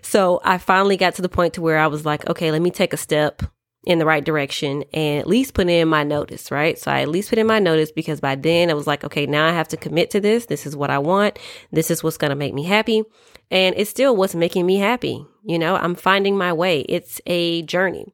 So 0.03 0.41
I 0.45 0.59
finally 0.59 0.97
got 0.97 1.15
to 1.17 1.23
the 1.23 1.29
point 1.29 1.55
to 1.55 1.63
where 1.63 1.79
I 1.79 1.87
was 1.87 2.05
like, 2.05 2.29
okay, 2.29 2.51
let 2.51 2.63
me 2.63 2.71
take 2.71 2.93
a 2.93 2.97
step 2.97 3.43
in 3.85 3.99
the 3.99 4.07
right 4.07 4.25
direction 4.25 4.85
and 4.93 5.21
at 5.21 5.27
least 5.27 5.55
put 5.55 5.69
in 5.69 5.89
my 5.89 6.05
notice, 6.05 6.51
right? 6.51 6.79
So 6.79 6.91
I 6.91 7.01
at 7.01 7.09
least 7.09 7.31
put 7.31 7.39
in 7.39 7.47
my 7.47 7.59
notice 7.59 7.91
because 7.93 8.21
by 8.21 8.35
then 8.35 8.71
I 8.71 8.75
was 8.75 8.87
like, 8.87 9.05
okay, 9.05 9.25
now 9.25 9.47
I 9.47 9.53
have 9.53 9.69
to 9.69 9.77
commit 9.77 10.11
to 10.11 10.21
this. 10.21 10.47
This 10.47 10.67
is 10.67 10.77
what 10.77 10.91
I 10.91 10.99
want. 10.99 11.39
This 11.73 11.91
is 11.91 12.03
what's 12.03 12.19
going 12.19 12.31
to 12.31 12.37
make 12.37 12.55
me 12.55 12.65
happy. 12.65 13.03
And 13.51 13.75
it 13.79 13.89
still 13.89 14.15
was 14.15 14.35
making 14.35 14.67
me 14.67 14.77
happy. 14.77 15.25
You 15.45 15.59
know, 15.59 15.77
I'm 15.77 15.95
finding 15.95 16.37
my 16.37 16.53
way. 16.53 16.81
It's 16.83 17.21
a 17.27 17.63
journey. 17.63 18.13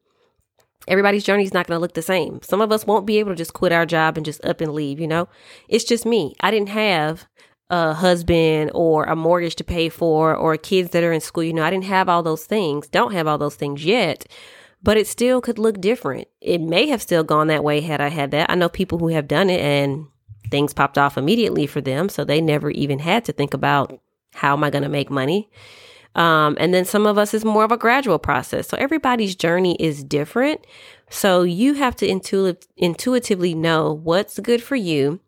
Everybody's 0.86 1.24
journey 1.24 1.44
is 1.44 1.54
not 1.54 1.66
going 1.66 1.76
to 1.76 1.80
look 1.80 1.94
the 1.94 2.02
same. 2.02 2.40
Some 2.42 2.60
of 2.60 2.70
us 2.70 2.86
won't 2.86 3.06
be 3.06 3.18
able 3.18 3.30
to 3.30 3.36
just 3.36 3.54
quit 3.54 3.72
our 3.72 3.86
job 3.86 4.16
and 4.16 4.24
just 4.24 4.44
up 4.44 4.60
and 4.60 4.74
leave, 4.74 5.00
you 5.00 5.08
know? 5.08 5.28
It's 5.68 5.82
just 5.82 6.04
me. 6.04 6.34
I 6.40 6.50
didn't 6.50 6.68
have 6.68 7.26
a 7.70 7.94
husband 7.94 8.70
or 8.74 9.04
a 9.04 9.16
mortgage 9.16 9.56
to 9.56 9.64
pay 9.64 9.88
for 9.88 10.34
or 10.34 10.56
kids 10.56 10.90
that 10.90 11.02
are 11.02 11.12
in 11.12 11.20
school. 11.20 11.42
You 11.42 11.52
know, 11.52 11.64
I 11.64 11.70
didn't 11.70 11.84
have 11.84 12.08
all 12.08 12.22
those 12.22 12.44
things, 12.44 12.88
don't 12.88 13.12
have 13.12 13.26
all 13.26 13.38
those 13.38 13.56
things 13.56 13.84
yet, 13.84 14.26
but 14.82 14.96
it 14.96 15.06
still 15.06 15.40
could 15.40 15.58
look 15.58 15.80
different. 15.80 16.28
It 16.40 16.60
may 16.60 16.88
have 16.88 17.02
still 17.02 17.24
gone 17.24 17.46
that 17.48 17.64
way 17.64 17.80
had 17.80 18.00
I 18.00 18.08
had 18.08 18.30
that. 18.32 18.50
I 18.50 18.54
know 18.54 18.68
people 18.68 18.98
who 18.98 19.08
have 19.08 19.28
done 19.28 19.48
it 19.48 19.60
and 19.60 20.06
things 20.50 20.74
popped 20.74 20.98
off 20.98 21.16
immediately 21.16 21.66
for 21.66 21.80
them. 21.80 22.08
So 22.08 22.24
they 22.24 22.40
never 22.40 22.70
even 22.70 22.98
had 22.98 23.24
to 23.24 23.32
think 23.32 23.54
about 23.54 23.98
how 24.34 24.52
am 24.52 24.64
I 24.64 24.70
going 24.70 24.82
to 24.82 24.88
make 24.88 25.10
money? 25.10 25.50
Um, 26.14 26.56
and 26.60 26.72
then 26.72 26.84
some 26.84 27.06
of 27.06 27.18
us 27.18 27.34
is 27.34 27.44
more 27.44 27.64
of 27.64 27.72
a 27.72 27.76
gradual 27.76 28.18
process. 28.18 28.68
So 28.68 28.76
everybody's 28.76 29.34
journey 29.34 29.76
is 29.80 30.04
different. 30.04 30.64
So 31.10 31.42
you 31.42 31.74
have 31.74 31.96
to 31.96 32.06
intuitive, 32.06 32.66
intuitively 32.76 33.54
know 33.54 33.92
what's 33.92 34.38
good 34.38 34.62
for 34.62 34.76
you 34.76 35.20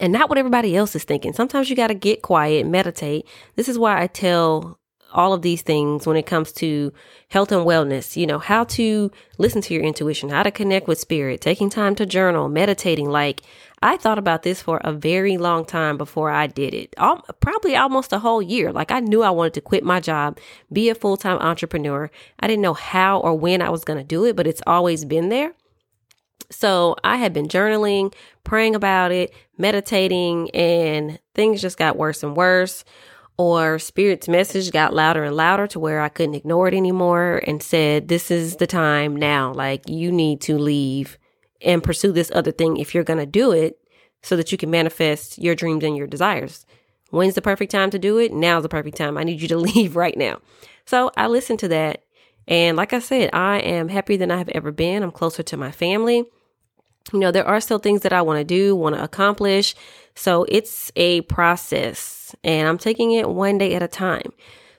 and 0.00 0.12
not 0.12 0.28
what 0.28 0.38
everybody 0.38 0.76
else 0.76 0.94
is 0.94 1.04
thinking. 1.04 1.32
Sometimes 1.32 1.70
you 1.70 1.76
got 1.76 1.88
to 1.88 1.94
get 1.94 2.22
quiet, 2.22 2.66
meditate. 2.66 3.26
This 3.54 3.68
is 3.68 3.78
why 3.78 4.02
I 4.02 4.06
tell 4.06 4.78
all 5.12 5.32
of 5.32 5.42
these 5.42 5.62
things 5.62 6.06
when 6.06 6.16
it 6.16 6.26
comes 6.26 6.52
to 6.52 6.92
health 7.28 7.50
and 7.52 7.66
wellness, 7.66 8.16
you 8.16 8.26
know, 8.26 8.38
how 8.38 8.64
to 8.64 9.10
listen 9.38 9.62
to 9.62 9.72
your 9.72 9.82
intuition, 9.82 10.28
how 10.28 10.42
to 10.42 10.50
connect 10.50 10.88
with 10.88 10.98
spirit, 10.98 11.40
taking 11.40 11.70
time 11.70 11.94
to 11.94 12.04
journal, 12.04 12.48
meditating. 12.48 13.08
Like 13.08 13.42
I 13.82 13.96
thought 13.96 14.18
about 14.18 14.42
this 14.42 14.60
for 14.60 14.78
a 14.84 14.92
very 14.92 15.38
long 15.38 15.64
time 15.64 15.96
before 15.96 16.30
I 16.30 16.46
did 16.46 16.74
it. 16.74 16.94
All, 16.98 17.22
probably 17.40 17.76
almost 17.76 18.12
a 18.12 18.18
whole 18.18 18.42
year. 18.42 18.72
Like 18.72 18.90
I 18.90 19.00
knew 19.00 19.22
I 19.22 19.30
wanted 19.30 19.54
to 19.54 19.60
quit 19.60 19.84
my 19.84 20.00
job, 20.00 20.38
be 20.72 20.90
a 20.90 20.94
full-time 20.94 21.38
entrepreneur. 21.38 22.10
I 22.40 22.46
didn't 22.46 22.62
know 22.62 22.74
how 22.74 23.20
or 23.20 23.34
when 23.34 23.62
I 23.62 23.70
was 23.70 23.84
going 23.84 23.98
to 23.98 24.04
do 24.04 24.24
it, 24.26 24.36
but 24.36 24.46
it's 24.46 24.62
always 24.66 25.04
been 25.04 25.28
there. 25.30 25.54
So 26.50 26.96
I 27.02 27.16
had 27.16 27.32
been 27.32 27.48
journaling, 27.48 28.14
praying 28.44 28.74
about 28.74 29.12
it, 29.12 29.32
meditating, 29.58 30.50
and 30.50 31.18
things 31.34 31.60
just 31.60 31.78
got 31.78 31.96
worse 31.96 32.22
and 32.22 32.36
worse. 32.36 32.84
Or 33.38 33.78
Spirit's 33.78 34.28
message 34.28 34.70
got 34.70 34.94
louder 34.94 35.24
and 35.24 35.36
louder 35.36 35.66
to 35.68 35.80
where 35.80 36.00
I 36.00 36.08
couldn't 36.08 36.36
ignore 36.36 36.68
it 36.68 36.74
anymore 36.74 37.42
and 37.46 37.62
said, 37.62 38.08
This 38.08 38.30
is 38.30 38.56
the 38.56 38.66
time 38.66 39.14
now. 39.14 39.52
Like, 39.52 39.88
you 39.88 40.10
need 40.10 40.40
to 40.42 40.56
leave 40.56 41.18
and 41.60 41.82
pursue 41.82 42.12
this 42.12 42.30
other 42.34 42.52
thing 42.52 42.78
if 42.78 42.94
you're 42.94 43.04
going 43.04 43.18
to 43.18 43.26
do 43.26 43.52
it 43.52 43.78
so 44.22 44.36
that 44.36 44.52
you 44.52 44.58
can 44.58 44.70
manifest 44.70 45.38
your 45.38 45.54
dreams 45.54 45.84
and 45.84 45.96
your 45.96 46.06
desires. 46.06 46.64
When's 47.10 47.34
the 47.34 47.42
perfect 47.42 47.70
time 47.72 47.90
to 47.90 47.98
do 47.98 48.18
it? 48.18 48.32
Now's 48.32 48.62
the 48.62 48.68
perfect 48.68 48.96
time. 48.96 49.18
I 49.18 49.24
need 49.24 49.40
you 49.40 49.48
to 49.48 49.56
leave 49.58 49.96
right 49.96 50.16
now. 50.16 50.40
So 50.86 51.10
I 51.16 51.26
listened 51.26 51.58
to 51.60 51.68
that. 51.68 52.02
And 52.48 52.76
like 52.76 52.92
I 52.92 53.00
said, 53.00 53.30
I 53.32 53.58
am 53.58 53.88
happier 53.88 54.18
than 54.18 54.30
I 54.30 54.38
have 54.38 54.48
ever 54.50 54.72
been. 54.72 55.02
I'm 55.02 55.10
closer 55.10 55.42
to 55.42 55.56
my 55.56 55.70
family 55.70 56.24
you 57.12 57.18
know, 57.18 57.30
there 57.30 57.46
are 57.46 57.60
still 57.60 57.78
things 57.78 58.02
that 58.02 58.12
I 58.12 58.22
want 58.22 58.38
to 58.38 58.44
do, 58.44 58.74
want 58.74 58.96
to 58.96 59.02
accomplish. 59.02 59.74
So 60.14 60.44
it's 60.48 60.90
a 60.96 61.20
process 61.22 62.34
and 62.42 62.68
I'm 62.68 62.78
taking 62.78 63.12
it 63.12 63.28
one 63.28 63.58
day 63.58 63.74
at 63.74 63.82
a 63.82 63.88
time. 63.88 64.32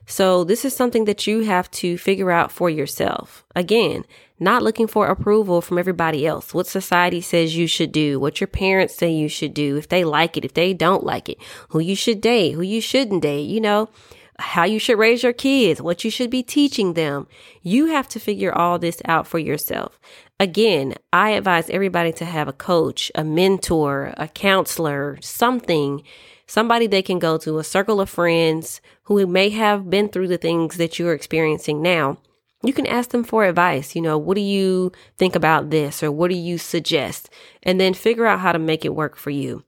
So 0.05 0.43
this 0.43 0.63
is 0.63 0.75
something 0.75 1.05
that 1.05 1.27
you 1.27 1.41
have 1.41 1.69
to 1.71 1.97
figure 1.97 2.31
out 2.31 2.51
for 2.51 2.69
yourself. 2.69 3.45
Again, 3.55 4.05
not 4.39 4.63
looking 4.63 4.87
for 4.87 5.07
approval 5.07 5.61
from 5.61 5.77
everybody 5.77 6.25
else. 6.25 6.53
What 6.53 6.67
society 6.67 7.21
says 7.21 7.57
you 7.57 7.67
should 7.67 7.91
do, 7.91 8.19
what 8.19 8.39
your 8.39 8.47
parents 8.47 8.95
say 8.95 9.11
you 9.11 9.27
should 9.27 9.53
do, 9.53 9.75
if 9.75 9.89
they 9.89 10.05
like 10.05 10.37
it, 10.37 10.45
if 10.45 10.53
they 10.53 10.73
don't 10.73 11.03
like 11.03 11.27
it, 11.27 11.37
who 11.69 11.79
you 11.79 11.95
should 11.95 12.21
date, 12.21 12.53
who 12.53 12.61
you 12.61 12.79
shouldn't 12.79 13.21
date, 13.21 13.49
you 13.49 13.59
know, 13.59 13.89
how 14.39 14.63
you 14.63 14.79
should 14.79 14.99
raise 14.99 15.23
your 15.23 15.33
kids, 15.33 15.81
what 15.81 16.03
you 16.03 16.11
should 16.11 16.29
be 16.29 16.43
teaching 16.43 16.93
them. 16.93 17.27
You 17.63 17.87
have 17.87 18.07
to 18.09 18.19
figure 18.19 18.53
all 18.53 18.77
this 18.77 19.01
out 19.05 19.27
for 19.27 19.39
yourself. 19.39 19.99
Again, 20.39 20.93
I 21.11 21.31
advise 21.31 21.69
everybody 21.69 22.13
to 22.13 22.25
have 22.25 22.47
a 22.47 22.53
coach, 22.53 23.11
a 23.15 23.23
mentor, 23.23 24.13
a 24.17 24.27
counselor, 24.27 25.17
something, 25.21 26.03
somebody 26.45 26.85
they 26.85 27.01
can 27.01 27.17
go 27.17 27.37
to, 27.39 27.57
a 27.57 27.63
circle 27.63 27.99
of 27.99 28.09
friends 28.09 28.79
who 29.03 29.25
may 29.25 29.49
have 29.49 29.89
been 29.89 30.09
through 30.09 30.27
the 30.27 30.37
things 30.37 30.77
that 30.77 30.99
you're 30.99 31.13
experiencing 31.13 31.81
now. 31.81 32.17
You 32.63 32.73
can 32.73 32.87
ask 32.87 33.09
them 33.11 33.23
for 33.23 33.45
advice. 33.45 33.95
You 33.95 34.01
know, 34.01 34.17
what 34.17 34.35
do 34.35 34.41
you 34.41 34.91
think 35.17 35.35
about 35.35 35.69
this 35.69 36.01
or 36.03 36.11
what 36.11 36.29
do 36.29 36.35
you 36.35 36.57
suggest? 36.57 37.29
And 37.63 37.79
then 37.79 37.93
figure 37.93 38.25
out 38.25 38.39
how 38.39 38.51
to 38.51 38.59
make 38.59 38.85
it 38.85 38.95
work 38.95 39.15
for 39.15 39.29
you. 39.29 39.63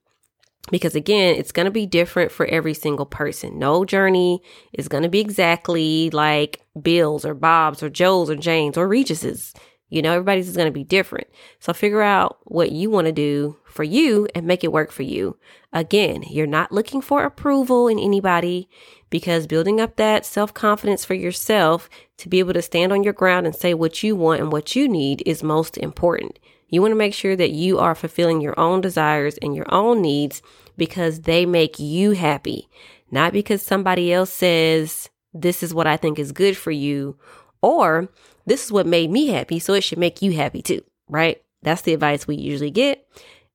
Because 0.70 0.94
again, 0.94 1.34
it's 1.36 1.52
going 1.52 1.64
to 1.64 1.70
be 1.70 1.86
different 1.86 2.30
for 2.30 2.46
every 2.46 2.74
single 2.74 3.06
person. 3.06 3.58
No 3.58 3.84
journey 3.84 4.40
is 4.72 4.88
going 4.88 5.02
to 5.02 5.08
be 5.08 5.20
exactly 5.20 6.10
like 6.10 6.60
Bill's 6.80 7.24
or 7.24 7.34
Bob's 7.34 7.82
or 7.82 7.88
Joe's 7.88 8.30
or 8.30 8.36
Jane's 8.36 8.76
or 8.76 8.88
Rejys's. 8.88 9.54
You 9.88 10.02
know, 10.02 10.12
everybody's 10.12 10.48
is 10.48 10.56
going 10.56 10.68
to 10.68 10.72
be 10.72 10.84
different. 10.84 11.26
So 11.58 11.72
figure 11.72 12.02
out 12.02 12.38
what 12.44 12.70
you 12.70 12.90
want 12.90 13.06
to 13.06 13.12
do 13.12 13.56
for 13.64 13.82
you 13.82 14.28
and 14.36 14.46
make 14.46 14.62
it 14.62 14.72
work 14.72 14.92
for 14.92 15.02
you. 15.02 15.36
Again, 15.72 16.22
you're 16.30 16.46
not 16.46 16.70
looking 16.70 17.00
for 17.00 17.24
approval 17.24 17.88
in 17.88 17.98
anybody 17.98 18.68
because 19.10 19.48
building 19.48 19.80
up 19.80 19.96
that 19.96 20.24
self 20.24 20.54
confidence 20.54 21.04
for 21.04 21.14
yourself 21.14 21.90
to 22.18 22.28
be 22.28 22.38
able 22.38 22.52
to 22.52 22.62
stand 22.62 22.92
on 22.92 23.02
your 23.02 23.12
ground 23.12 23.46
and 23.46 23.54
say 23.54 23.74
what 23.74 24.02
you 24.04 24.14
want 24.14 24.40
and 24.40 24.52
what 24.52 24.76
you 24.76 24.88
need 24.88 25.24
is 25.26 25.42
most 25.42 25.76
important. 25.76 26.38
You 26.70 26.80
want 26.80 26.92
to 26.92 26.96
make 26.96 27.14
sure 27.14 27.36
that 27.36 27.50
you 27.50 27.78
are 27.78 27.94
fulfilling 27.94 28.40
your 28.40 28.58
own 28.58 28.80
desires 28.80 29.36
and 29.42 29.54
your 29.54 29.66
own 29.72 30.00
needs 30.00 30.40
because 30.76 31.20
they 31.22 31.44
make 31.44 31.78
you 31.78 32.12
happy, 32.12 32.68
not 33.10 33.32
because 33.32 33.60
somebody 33.60 34.12
else 34.12 34.32
says, 34.32 35.10
this 35.34 35.62
is 35.62 35.74
what 35.74 35.86
I 35.86 35.96
think 35.96 36.18
is 36.18 36.32
good 36.32 36.56
for 36.56 36.70
you 36.70 37.18
or 37.62 38.08
this 38.46 38.64
is 38.64 38.72
what 38.72 38.86
made 38.86 39.10
me 39.10 39.28
happy, 39.28 39.58
so 39.58 39.74
it 39.74 39.82
should 39.82 39.98
make 39.98 40.22
you 40.22 40.32
happy 40.32 40.62
too, 40.62 40.82
right? 41.08 41.42
That's 41.62 41.82
the 41.82 41.92
advice 41.92 42.26
we 42.26 42.36
usually 42.36 42.70
get. 42.70 43.06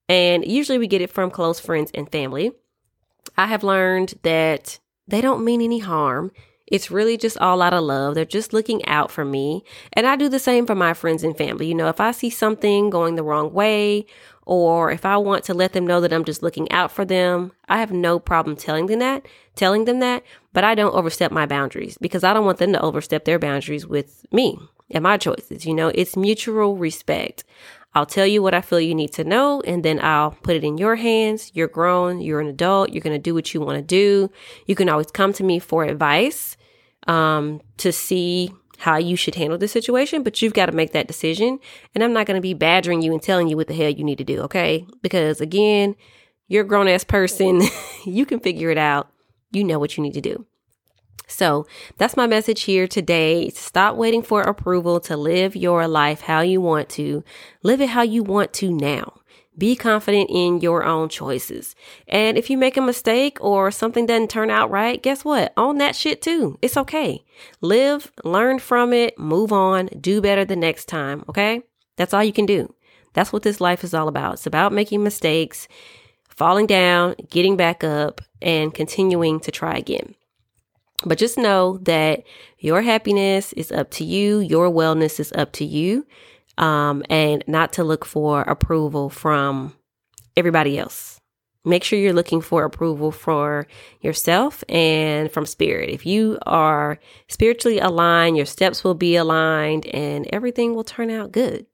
And 0.07 0.45
usually 0.45 0.77
we 0.77 0.87
get 0.87 1.01
it 1.01 1.09
from 1.09 1.31
close 1.31 1.59
friends 1.59 1.89
and 1.93 2.11
family. 2.11 2.51
I 3.37 3.47
have 3.47 3.63
learned 3.63 4.13
that 4.21 4.79
they 5.07 5.21
don't 5.21 5.43
mean 5.43 5.61
any 5.61 5.79
harm. 5.79 6.31
It's 6.67 6.89
really 6.89 7.17
just 7.17 7.37
all 7.37 7.61
out 7.61 7.73
of 7.73 7.83
love. 7.83 8.15
They're 8.15 8.25
just 8.25 8.53
looking 8.53 8.83
out 8.85 9.11
for 9.11 9.23
me. 9.23 9.63
And 9.93 10.07
I 10.07 10.15
do 10.15 10.29
the 10.29 10.39
same 10.39 10.65
for 10.65 10.75
my 10.75 10.93
friends 10.93 11.23
and 11.23 11.37
family. 11.37 11.67
You 11.67 11.75
know, 11.75 11.89
if 11.89 11.99
I 11.99 12.11
see 12.11 12.29
something 12.29 12.89
going 12.89 13.15
the 13.15 13.23
wrong 13.23 13.53
way, 13.53 14.07
or 14.45 14.91
if 14.91 15.05
I 15.05 15.17
want 15.17 15.43
to 15.45 15.53
let 15.53 15.73
them 15.73 15.87
know 15.87 16.01
that 16.01 16.13
I'm 16.13 16.23
just 16.23 16.43
looking 16.43 16.71
out 16.71 16.91
for 16.91 17.03
them, 17.03 17.51
I 17.67 17.79
have 17.79 17.91
no 17.91 18.19
problem 18.19 18.55
telling 18.55 18.85
them 18.85 18.99
that, 18.99 19.27
telling 19.55 19.85
them 19.85 19.99
that, 19.99 20.23
but 20.53 20.63
I 20.63 20.75
don't 20.75 20.93
overstep 20.93 21.31
my 21.31 21.45
boundaries 21.45 21.97
because 21.99 22.23
I 22.23 22.33
don't 22.33 22.45
want 22.45 22.59
them 22.59 22.73
to 22.73 22.81
overstep 22.81 23.25
their 23.25 23.39
boundaries 23.39 23.87
with 23.87 24.25
me 24.31 24.57
and 24.91 25.03
my 25.03 25.17
choices. 25.17 25.65
You 25.65 25.73
know, 25.73 25.89
it's 25.95 26.15
mutual 26.15 26.77
respect. 26.77 27.43
I'll 27.95 28.05
tell 28.05 28.27
you 28.27 28.43
what 28.43 28.53
I 28.53 28.59
feel 28.59 28.79
you 28.81 28.93
need 28.93 29.13
to 29.13 29.23
know, 29.23 29.61
and 29.61 29.83
then 29.83 30.03
I'll 30.03 30.31
put 30.31 30.57
it 30.57 30.65
in 30.65 30.77
your 30.77 30.97
hands. 30.97 31.51
You're 31.53 31.69
grown, 31.69 32.19
you're 32.19 32.41
an 32.41 32.47
adult, 32.47 32.91
you're 32.91 33.01
going 33.01 33.15
to 33.15 33.21
do 33.21 33.33
what 33.33 33.53
you 33.53 33.61
want 33.61 33.77
to 33.77 33.81
do. 33.81 34.29
You 34.67 34.75
can 34.75 34.89
always 34.89 35.07
come 35.07 35.31
to 35.33 35.43
me 35.43 35.59
for 35.59 35.85
advice 35.85 36.57
um, 37.07 37.61
to 37.77 37.93
see 37.93 38.51
how 38.77 38.97
you 38.97 39.15
should 39.15 39.35
handle 39.35 39.57
the 39.57 39.69
situation, 39.69 40.23
but 40.23 40.41
you've 40.41 40.53
got 40.53 40.65
to 40.65 40.73
make 40.73 40.91
that 40.91 41.07
decision. 41.07 41.59
And 41.93 42.03
I'm 42.03 42.11
not 42.11 42.25
going 42.25 42.35
to 42.35 42.41
be 42.41 42.53
badgering 42.53 43.01
you 43.01 43.13
and 43.13 43.21
telling 43.21 43.47
you 43.47 43.55
what 43.55 43.67
the 43.67 43.73
hell 43.73 43.89
you 43.89 44.03
need 44.03 44.17
to 44.17 44.25
do, 44.25 44.41
okay? 44.41 44.85
Because 45.01 45.39
again, 45.39 45.95
you're 46.47 46.63
a 46.63 46.67
grown 46.67 46.89
ass 46.89 47.05
person. 47.05 47.61
you 48.05 48.25
can 48.25 48.41
figure 48.41 48.69
it 48.69 48.77
out. 48.77 49.09
You 49.51 49.63
know 49.63 49.79
what 49.79 49.95
you 49.95 50.03
need 50.03 50.15
to 50.15 50.21
do. 50.21 50.45
So 51.27 51.65
that's 51.97 52.17
my 52.17 52.27
message 52.27 52.63
here 52.63 52.87
today. 52.87 53.49
Stop 53.49 53.95
waiting 53.95 54.21
for 54.21 54.41
approval 54.41 54.99
to 55.01 55.17
live 55.17 55.55
your 55.55 55.87
life 55.87 56.21
how 56.21 56.41
you 56.41 56.61
want 56.61 56.89
to. 56.89 57.23
Live 57.63 57.81
it 57.81 57.89
how 57.89 58.03
you 58.03 58.23
want 58.23 58.53
to 58.53 58.71
now. 58.71 59.21
Be 59.57 59.75
confident 59.75 60.29
in 60.29 60.59
your 60.59 60.83
own 60.83 61.07
choices. 61.07 61.75
And 62.07 62.37
if 62.37 62.49
you 62.49 62.57
make 62.57 62.75
a 62.75 62.81
mistake 62.81 63.37
or 63.41 63.71
something 63.71 64.05
doesn't 64.05 64.29
turn 64.29 64.49
out 64.49 64.69
right, 64.69 65.01
guess 65.01 65.23
what? 65.23 65.53
Own 65.55 65.77
that 65.77 65.95
shit 65.95 66.21
too. 66.21 66.59
It's 66.61 66.77
okay. 66.77 67.23
Live, 67.61 68.11
learn 68.23 68.59
from 68.59 68.91
it, 68.91 69.17
move 69.17 69.53
on, 69.53 69.87
do 69.99 70.21
better 70.21 70.43
the 70.43 70.57
next 70.57 70.85
time. 70.85 71.23
Okay. 71.29 71.63
That's 71.95 72.13
all 72.13 72.23
you 72.23 72.33
can 72.33 72.45
do. 72.45 72.73
That's 73.13 73.31
what 73.31 73.43
this 73.43 73.61
life 73.61 73.83
is 73.85 73.93
all 73.93 74.09
about. 74.09 74.33
It's 74.33 74.45
about 74.45 74.73
making 74.73 75.03
mistakes, 75.03 75.69
falling 76.27 76.67
down, 76.67 77.15
getting 77.29 77.55
back 77.55 77.83
up, 77.83 78.19
and 78.41 78.73
continuing 78.73 79.39
to 79.39 79.51
try 79.51 79.77
again. 79.77 80.15
But 81.03 81.17
just 81.17 81.37
know 81.37 81.77
that 81.79 82.23
your 82.59 82.81
happiness 82.81 83.53
is 83.53 83.71
up 83.71 83.91
to 83.91 84.03
you, 84.03 84.39
your 84.39 84.69
wellness 84.69 85.19
is 85.19 85.31
up 85.33 85.51
to 85.53 85.65
you, 85.65 86.05
um, 86.57 87.03
and 87.09 87.43
not 87.47 87.73
to 87.73 87.83
look 87.83 88.05
for 88.05 88.41
approval 88.43 89.09
from 89.09 89.73
everybody 90.37 90.77
else. 90.77 91.19
Make 91.65 91.83
sure 91.83 91.97
you're 91.97 92.13
looking 92.13 92.41
for 92.41 92.63
approval 92.63 93.11
for 93.11 93.67
yourself 93.99 94.63
and 94.69 95.31
from 95.31 95.47
spirit. 95.47 95.89
If 95.89 96.05
you 96.05 96.37
are 96.45 96.99
spiritually 97.27 97.79
aligned, 97.79 98.37
your 98.37 98.45
steps 98.45 98.83
will 98.83 98.93
be 98.93 99.15
aligned 99.15 99.87
and 99.87 100.27
everything 100.31 100.75
will 100.75 100.83
turn 100.83 101.09
out 101.09 101.31
good. 101.31 101.65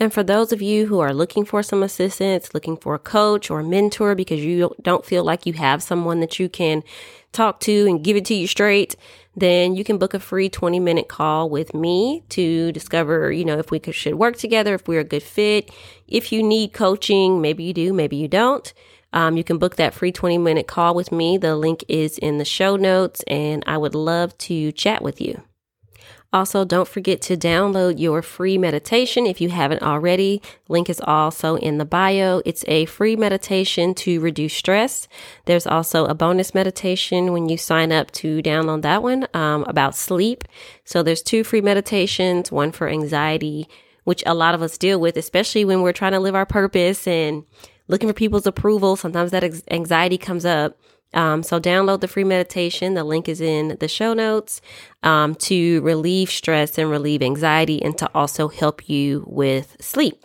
And 0.00 0.12
for 0.12 0.24
those 0.24 0.52
of 0.52 0.60
you 0.60 0.86
who 0.86 0.98
are 0.98 1.14
looking 1.14 1.44
for 1.44 1.62
some 1.62 1.82
assistance, 1.82 2.52
looking 2.52 2.76
for 2.76 2.94
a 2.94 2.98
coach 2.98 3.48
or 3.48 3.60
a 3.60 3.64
mentor 3.64 4.16
because 4.16 4.44
you 4.44 4.74
don't 4.82 5.06
feel 5.06 5.22
like 5.22 5.46
you 5.46 5.52
have 5.52 5.82
someone 5.82 6.18
that 6.20 6.40
you 6.40 6.48
can 6.48 6.82
talk 7.32 7.60
to 7.60 7.86
and 7.86 8.02
give 8.02 8.16
it 8.16 8.24
to 8.26 8.34
you 8.34 8.48
straight, 8.48 8.96
then 9.36 9.76
you 9.76 9.84
can 9.84 9.98
book 9.98 10.12
a 10.12 10.18
free 10.18 10.48
20 10.48 10.80
minute 10.80 11.08
call 11.08 11.48
with 11.48 11.74
me 11.74 12.24
to 12.30 12.72
discover, 12.72 13.30
you 13.30 13.44
know, 13.44 13.58
if 13.58 13.70
we 13.70 13.78
could, 13.78 13.94
should 13.94 14.16
work 14.16 14.36
together, 14.36 14.74
if 14.74 14.88
we're 14.88 15.00
a 15.00 15.04
good 15.04 15.22
fit. 15.22 15.70
If 16.08 16.32
you 16.32 16.42
need 16.42 16.72
coaching, 16.72 17.40
maybe 17.40 17.62
you 17.62 17.72
do, 17.72 17.92
maybe 17.92 18.16
you 18.16 18.28
don't. 18.28 18.72
Um, 19.12 19.36
you 19.36 19.44
can 19.44 19.58
book 19.58 19.76
that 19.76 19.94
free 19.94 20.10
20 20.10 20.38
minute 20.38 20.66
call 20.66 20.96
with 20.96 21.12
me. 21.12 21.38
The 21.38 21.54
link 21.54 21.84
is 21.88 22.18
in 22.18 22.38
the 22.38 22.44
show 22.44 22.74
notes, 22.74 23.22
and 23.28 23.62
I 23.64 23.78
would 23.78 23.94
love 23.94 24.36
to 24.38 24.72
chat 24.72 25.02
with 25.02 25.20
you. 25.20 25.40
Also, 26.34 26.64
don't 26.64 26.88
forget 26.88 27.22
to 27.22 27.36
download 27.36 28.00
your 28.00 28.20
free 28.20 28.58
meditation 28.58 29.24
if 29.24 29.40
you 29.40 29.50
haven't 29.50 29.84
already. 29.84 30.42
Link 30.68 30.90
is 30.90 31.00
also 31.04 31.54
in 31.54 31.78
the 31.78 31.84
bio. 31.84 32.42
It's 32.44 32.64
a 32.66 32.86
free 32.86 33.14
meditation 33.14 33.94
to 33.94 34.18
reduce 34.18 34.52
stress. 34.52 35.06
There's 35.44 35.64
also 35.64 36.06
a 36.06 36.14
bonus 36.14 36.52
meditation 36.52 37.32
when 37.32 37.48
you 37.48 37.56
sign 37.56 37.92
up 37.92 38.10
to 38.12 38.42
download 38.42 38.82
that 38.82 39.00
one 39.00 39.28
um, 39.32 39.62
about 39.68 39.94
sleep. 39.94 40.42
So 40.84 41.04
there's 41.04 41.22
two 41.22 41.44
free 41.44 41.60
meditations, 41.60 42.50
one 42.50 42.72
for 42.72 42.88
anxiety, 42.88 43.68
which 44.02 44.24
a 44.26 44.34
lot 44.34 44.56
of 44.56 44.62
us 44.62 44.76
deal 44.76 44.98
with, 44.98 45.16
especially 45.16 45.64
when 45.64 45.82
we're 45.82 45.92
trying 45.92 46.12
to 46.12 46.20
live 46.20 46.34
our 46.34 46.46
purpose 46.46 47.06
and 47.06 47.44
looking 47.86 48.08
for 48.08 48.12
people's 48.12 48.48
approval. 48.48 48.96
Sometimes 48.96 49.30
that 49.30 49.44
anxiety 49.70 50.18
comes 50.18 50.44
up. 50.44 50.76
Um, 51.14 51.42
so 51.42 51.58
download 51.60 52.00
the 52.00 52.08
free 52.08 52.24
meditation. 52.24 52.94
The 52.94 53.04
link 53.04 53.28
is 53.28 53.40
in 53.40 53.76
the 53.80 53.88
show 53.88 54.12
notes 54.12 54.60
um, 55.02 55.34
to 55.36 55.80
relieve 55.82 56.30
stress 56.30 56.76
and 56.76 56.90
relieve 56.90 57.22
anxiety 57.22 57.80
and 57.82 57.96
to 57.98 58.10
also 58.14 58.48
help 58.48 58.88
you 58.88 59.24
with 59.26 59.76
sleep. 59.80 60.22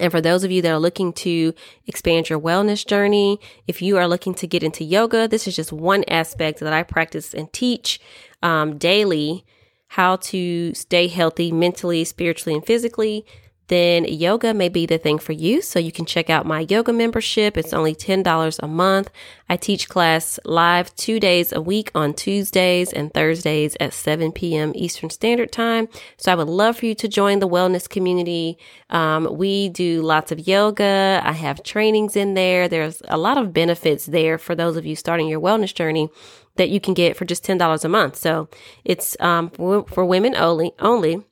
And 0.00 0.10
for 0.10 0.20
those 0.20 0.42
of 0.42 0.50
you 0.50 0.60
that 0.62 0.72
are 0.72 0.80
looking 0.80 1.12
to 1.12 1.54
expand 1.86 2.28
your 2.28 2.40
wellness 2.40 2.84
journey, 2.84 3.38
if 3.68 3.80
you 3.80 3.96
are 3.96 4.08
looking 4.08 4.34
to 4.34 4.46
get 4.46 4.64
into 4.64 4.82
yoga, 4.82 5.28
this 5.28 5.46
is 5.46 5.54
just 5.54 5.72
one 5.72 6.02
aspect 6.08 6.58
that 6.60 6.72
I 6.72 6.82
practice 6.82 7.32
and 7.32 7.52
teach 7.52 8.00
um, 8.42 8.76
daily 8.76 9.44
how 9.88 10.16
to 10.16 10.74
stay 10.74 11.06
healthy 11.06 11.52
mentally, 11.52 12.02
spiritually, 12.04 12.56
and 12.56 12.66
physically 12.66 13.24
then 13.68 14.04
yoga 14.04 14.52
may 14.52 14.68
be 14.68 14.86
the 14.86 14.98
thing 14.98 15.18
for 15.18 15.32
you. 15.32 15.62
So 15.62 15.78
you 15.78 15.92
can 15.92 16.04
check 16.04 16.28
out 16.28 16.46
my 16.46 16.66
yoga 16.68 16.92
membership. 16.92 17.56
It's 17.56 17.72
only 17.72 17.94
$10 17.94 18.58
a 18.62 18.68
month. 18.68 19.10
I 19.48 19.56
teach 19.56 19.88
class 19.88 20.38
live 20.44 20.94
two 20.96 21.18
days 21.18 21.52
a 21.52 21.60
week 21.60 21.90
on 21.94 22.14
Tuesdays 22.14 22.92
and 22.92 23.12
Thursdays 23.12 23.76
at 23.80 23.92
7 23.92 24.32
p.m. 24.32 24.72
Eastern 24.74 25.10
Standard 25.10 25.52
Time. 25.52 25.88
So 26.16 26.32
I 26.32 26.34
would 26.34 26.48
love 26.48 26.78
for 26.78 26.86
you 26.86 26.94
to 26.96 27.08
join 27.08 27.38
the 27.38 27.48
wellness 27.48 27.88
community. 27.88 28.58
Um, 28.90 29.36
we 29.36 29.70
do 29.70 30.02
lots 30.02 30.30
of 30.32 30.46
yoga. 30.46 31.22
I 31.24 31.32
have 31.32 31.62
trainings 31.62 32.16
in 32.16 32.34
there. 32.34 32.68
There's 32.68 33.02
a 33.08 33.16
lot 33.18 33.38
of 33.38 33.52
benefits 33.52 34.06
there 34.06 34.38
for 34.38 34.54
those 34.54 34.76
of 34.76 34.84
you 34.84 34.96
starting 34.96 35.28
your 35.28 35.40
wellness 35.40 35.74
journey 35.74 36.08
that 36.56 36.70
you 36.70 36.80
can 36.80 36.94
get 36.94 37.16
for 37.16 37.24
just 37.24 37.44
$10 37.44 37.84
a 37.84 37.88
month. 37.88 38.16
So 38.16 38.48
it's 38.84 39.16
um, 39.20 39.50
for, 39.50 39.84
for 39.86 40.04
women 40.04 40.36
only, 40.36 40.72
only. 40.78 41.24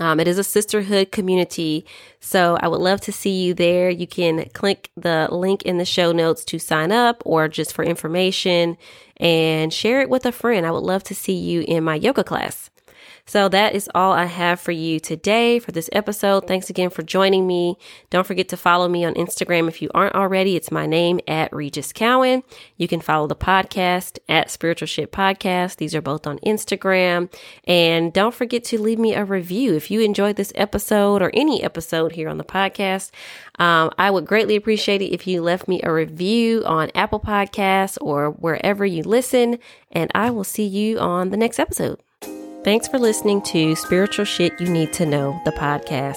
Um, 0.00 0.20
it 0.20 0.28
is 0.28 0.38
a 0.38 0.44
sisterhood 0.44 1.10
community. 1.10 1.84
So 2.20 2.56
I 2.60 2.68
would 2.68 2.80
love 2.80 3.00
to 3.02 3.12
see 3.12 3.42
you 3.42 3.54
there. 3.54 3.90
You 3.90 4.06
can 4.06 4.48
click 4.50 4.90
the 4.96 5.28
link 5.30 5.62
in 5.62 5.78
the 5.78 5.84
show 5.84 6.12
notes 6.12 6.44
to 6.46 6.58
sign 6.58 6.92
up 6.92 7.22
or 7.24 7.48
just 7.48 7.72
for 7.72 7.84
information 7.84 8.76
and 9.16 9.72
share 9.72 10.00
it 10.00 10.08
with 10.08 10.24
a 10.24 10.32
friend. 10.32 10.66
I 10.66 10.70
would 10.70 10.84
love 10.84 11.02
to 11.04 11.14
see 11.14 11.34
you 11.34 11.64
in 11.66 11.82
my 11.82 11.96
yoga 11.96 12.22
class. 12.22 12.70
So 13.28 13.46
that 13.50 13.74
is 13.74 13.90
all 13.94 14.12
I 14.12 14.24
have 14.24 14.58
for 14.58 14.72
you 14.72 14.98
today 14.98 15.58
for 15.58 15.70
this 15.70 15.90
episode. 15.92 16.46
Thanks 16.46 16.70
again 16.70 16.88
for 16.88 17.02
joining 17.02 17.46
me. 17.46 17.76
Don't 18.08 18.26
forget 18.26 18.48
to 18.48 18.56
follow 18.56 18.88
me 18.88 19.04
on 19.04 19.12
Instagram 19.16 19.68
if 19.68 19.82
you 19.82 19.90
aren't 19.92 20.14
already. 20.14 20.56
It's 20.56 20.70
my 20.70 20.86
name 20.86 21.20
at 21.28 21.50
Rejys 21.50 21.92
Cowan. 21.92 22.42
You 22.78 22.88
can 22.88 23.02
follow 23.02 23.26
the 23.26 23.36
podcast 23.36 24.18
at 24.30 24.50
Spiritual 24.50 24.86
Shit 24.86 25.12
Podcast. 25.12 25.76
These 25.76 25.94
are 25.94 26.00
both 26.00 26.26
on 26.26 26.38
Instagram. 26.38 27.30
And 27.64 28.14
don't 28.14 28.34
forget 28.34 28.64
to 28.64 28.80
leave 28.80 28.98
me 28.98 29.12
a 29.12 29.26
review 29.26 29.74
if 29.74 29.90
you 29.90 30.00
enjoyed 30.00 30.36
this 30.36 30.52
episode 30.54 31.20
or 31.20 31.30
any 31.34 31.62
episode 31.62 32.12
here 32.12 32.30
on 32.30 32.38
the 32.38 32.44
podcast. 32.44 33.10
Um, 33.58 33.90
I 33.98 34.10
would 34.10 34.24
greatly 34.24 34.56
appreciate 34.56 35.02
it 35.02 35.12
if 35.12 35.26
you 35.26 35.42
left 35.42 35.68
me 35.68 35.82
a 35.82 35.92
review 35.92 36.62
on 36.64 36.90
Apple 36.94 37.20
Podcasts 37.20 37.98
or 38.00 38.30
wherever 38.30 38.86
you 38.86 39.02
listen. 39.02 39.58
And 39.92 40.10
I 40.14 40.30
will 40.30 40.44
see 40.44 40.64
you 40.64 40.98
on 40.98 41.28
the 41.28 41.36
next 41.36 41.58
episode. 41.58 42.00
Thanks 42.64 42.88
for 42.88 42.98
listening 42.98 43.40
to 43.42 43.76
Spiritual 43.76 44.24
Shit 44.24 44.60
You 44.60 44.68
Need 44.68 44.92
to 44.94 45.06
Know, 45.06 45.40
the 45.44 45.52
podcast. 45.52 46.16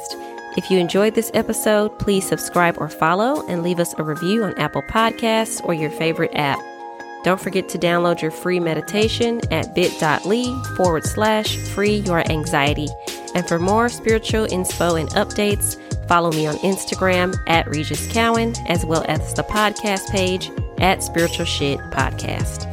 If 0.57 0.69
you 0.69 0.79
enjoyed 0.79 1.13
this 1.13 1.31
episode, 1.33 1.97
please 1.99 2.27
subscribe 2.27 2.77
or 2.79 2.89
follow 2.89 3.47
and 3.47 3.63
leave 3.63 3.79
us 3.79 3.93
a 3.97 4.03
review 4.03 4.43
on 4.43 4.57
Apple 4.57 4.81
Podcasts 4.81 5.63
or 5.63 5.73
your 5.73 5.91
favorite 5.91 6.31
app. 6.33 6.59
Don't 7.23 7.39
forget 7.39 7.69
to 7.69 7.77
download 7.77 8.21
your 8.21 8.31
free 8.31 8.59
meditation 8.59 9.39
at 9.51 9.73
bit.ly 9.75 10.63
forward 10.75 11.05
slash 11.05 11.55
free 11.55 11.97
your 11.97 12.29
anxiety. 12.29 12.87
And 13.35 13.47
for 13.47 13.59
more 13.59 13.87
spiritual 13.87 14.45
info 14.51 14.95
and 14.95 15.09
updates, 15.11 15.77
follow 16.07 16.31
me 16.31 16.47
on 16.47 16.55
Instagram 16.55 17.35
at 17.47 17.67
Rejys 17.67 18.11
Cowan, 18.11 18.55
as 18.67 18.83
well 18.83 19.05
as 19.07 19.33
the 19.35 19.43
podcast 19.43 20.09
page 20.09 20.49
at 20.79 21.03
Spiritual 21.03 21.45
Shit 21.45 21.79
Podcast. 21.91 22.67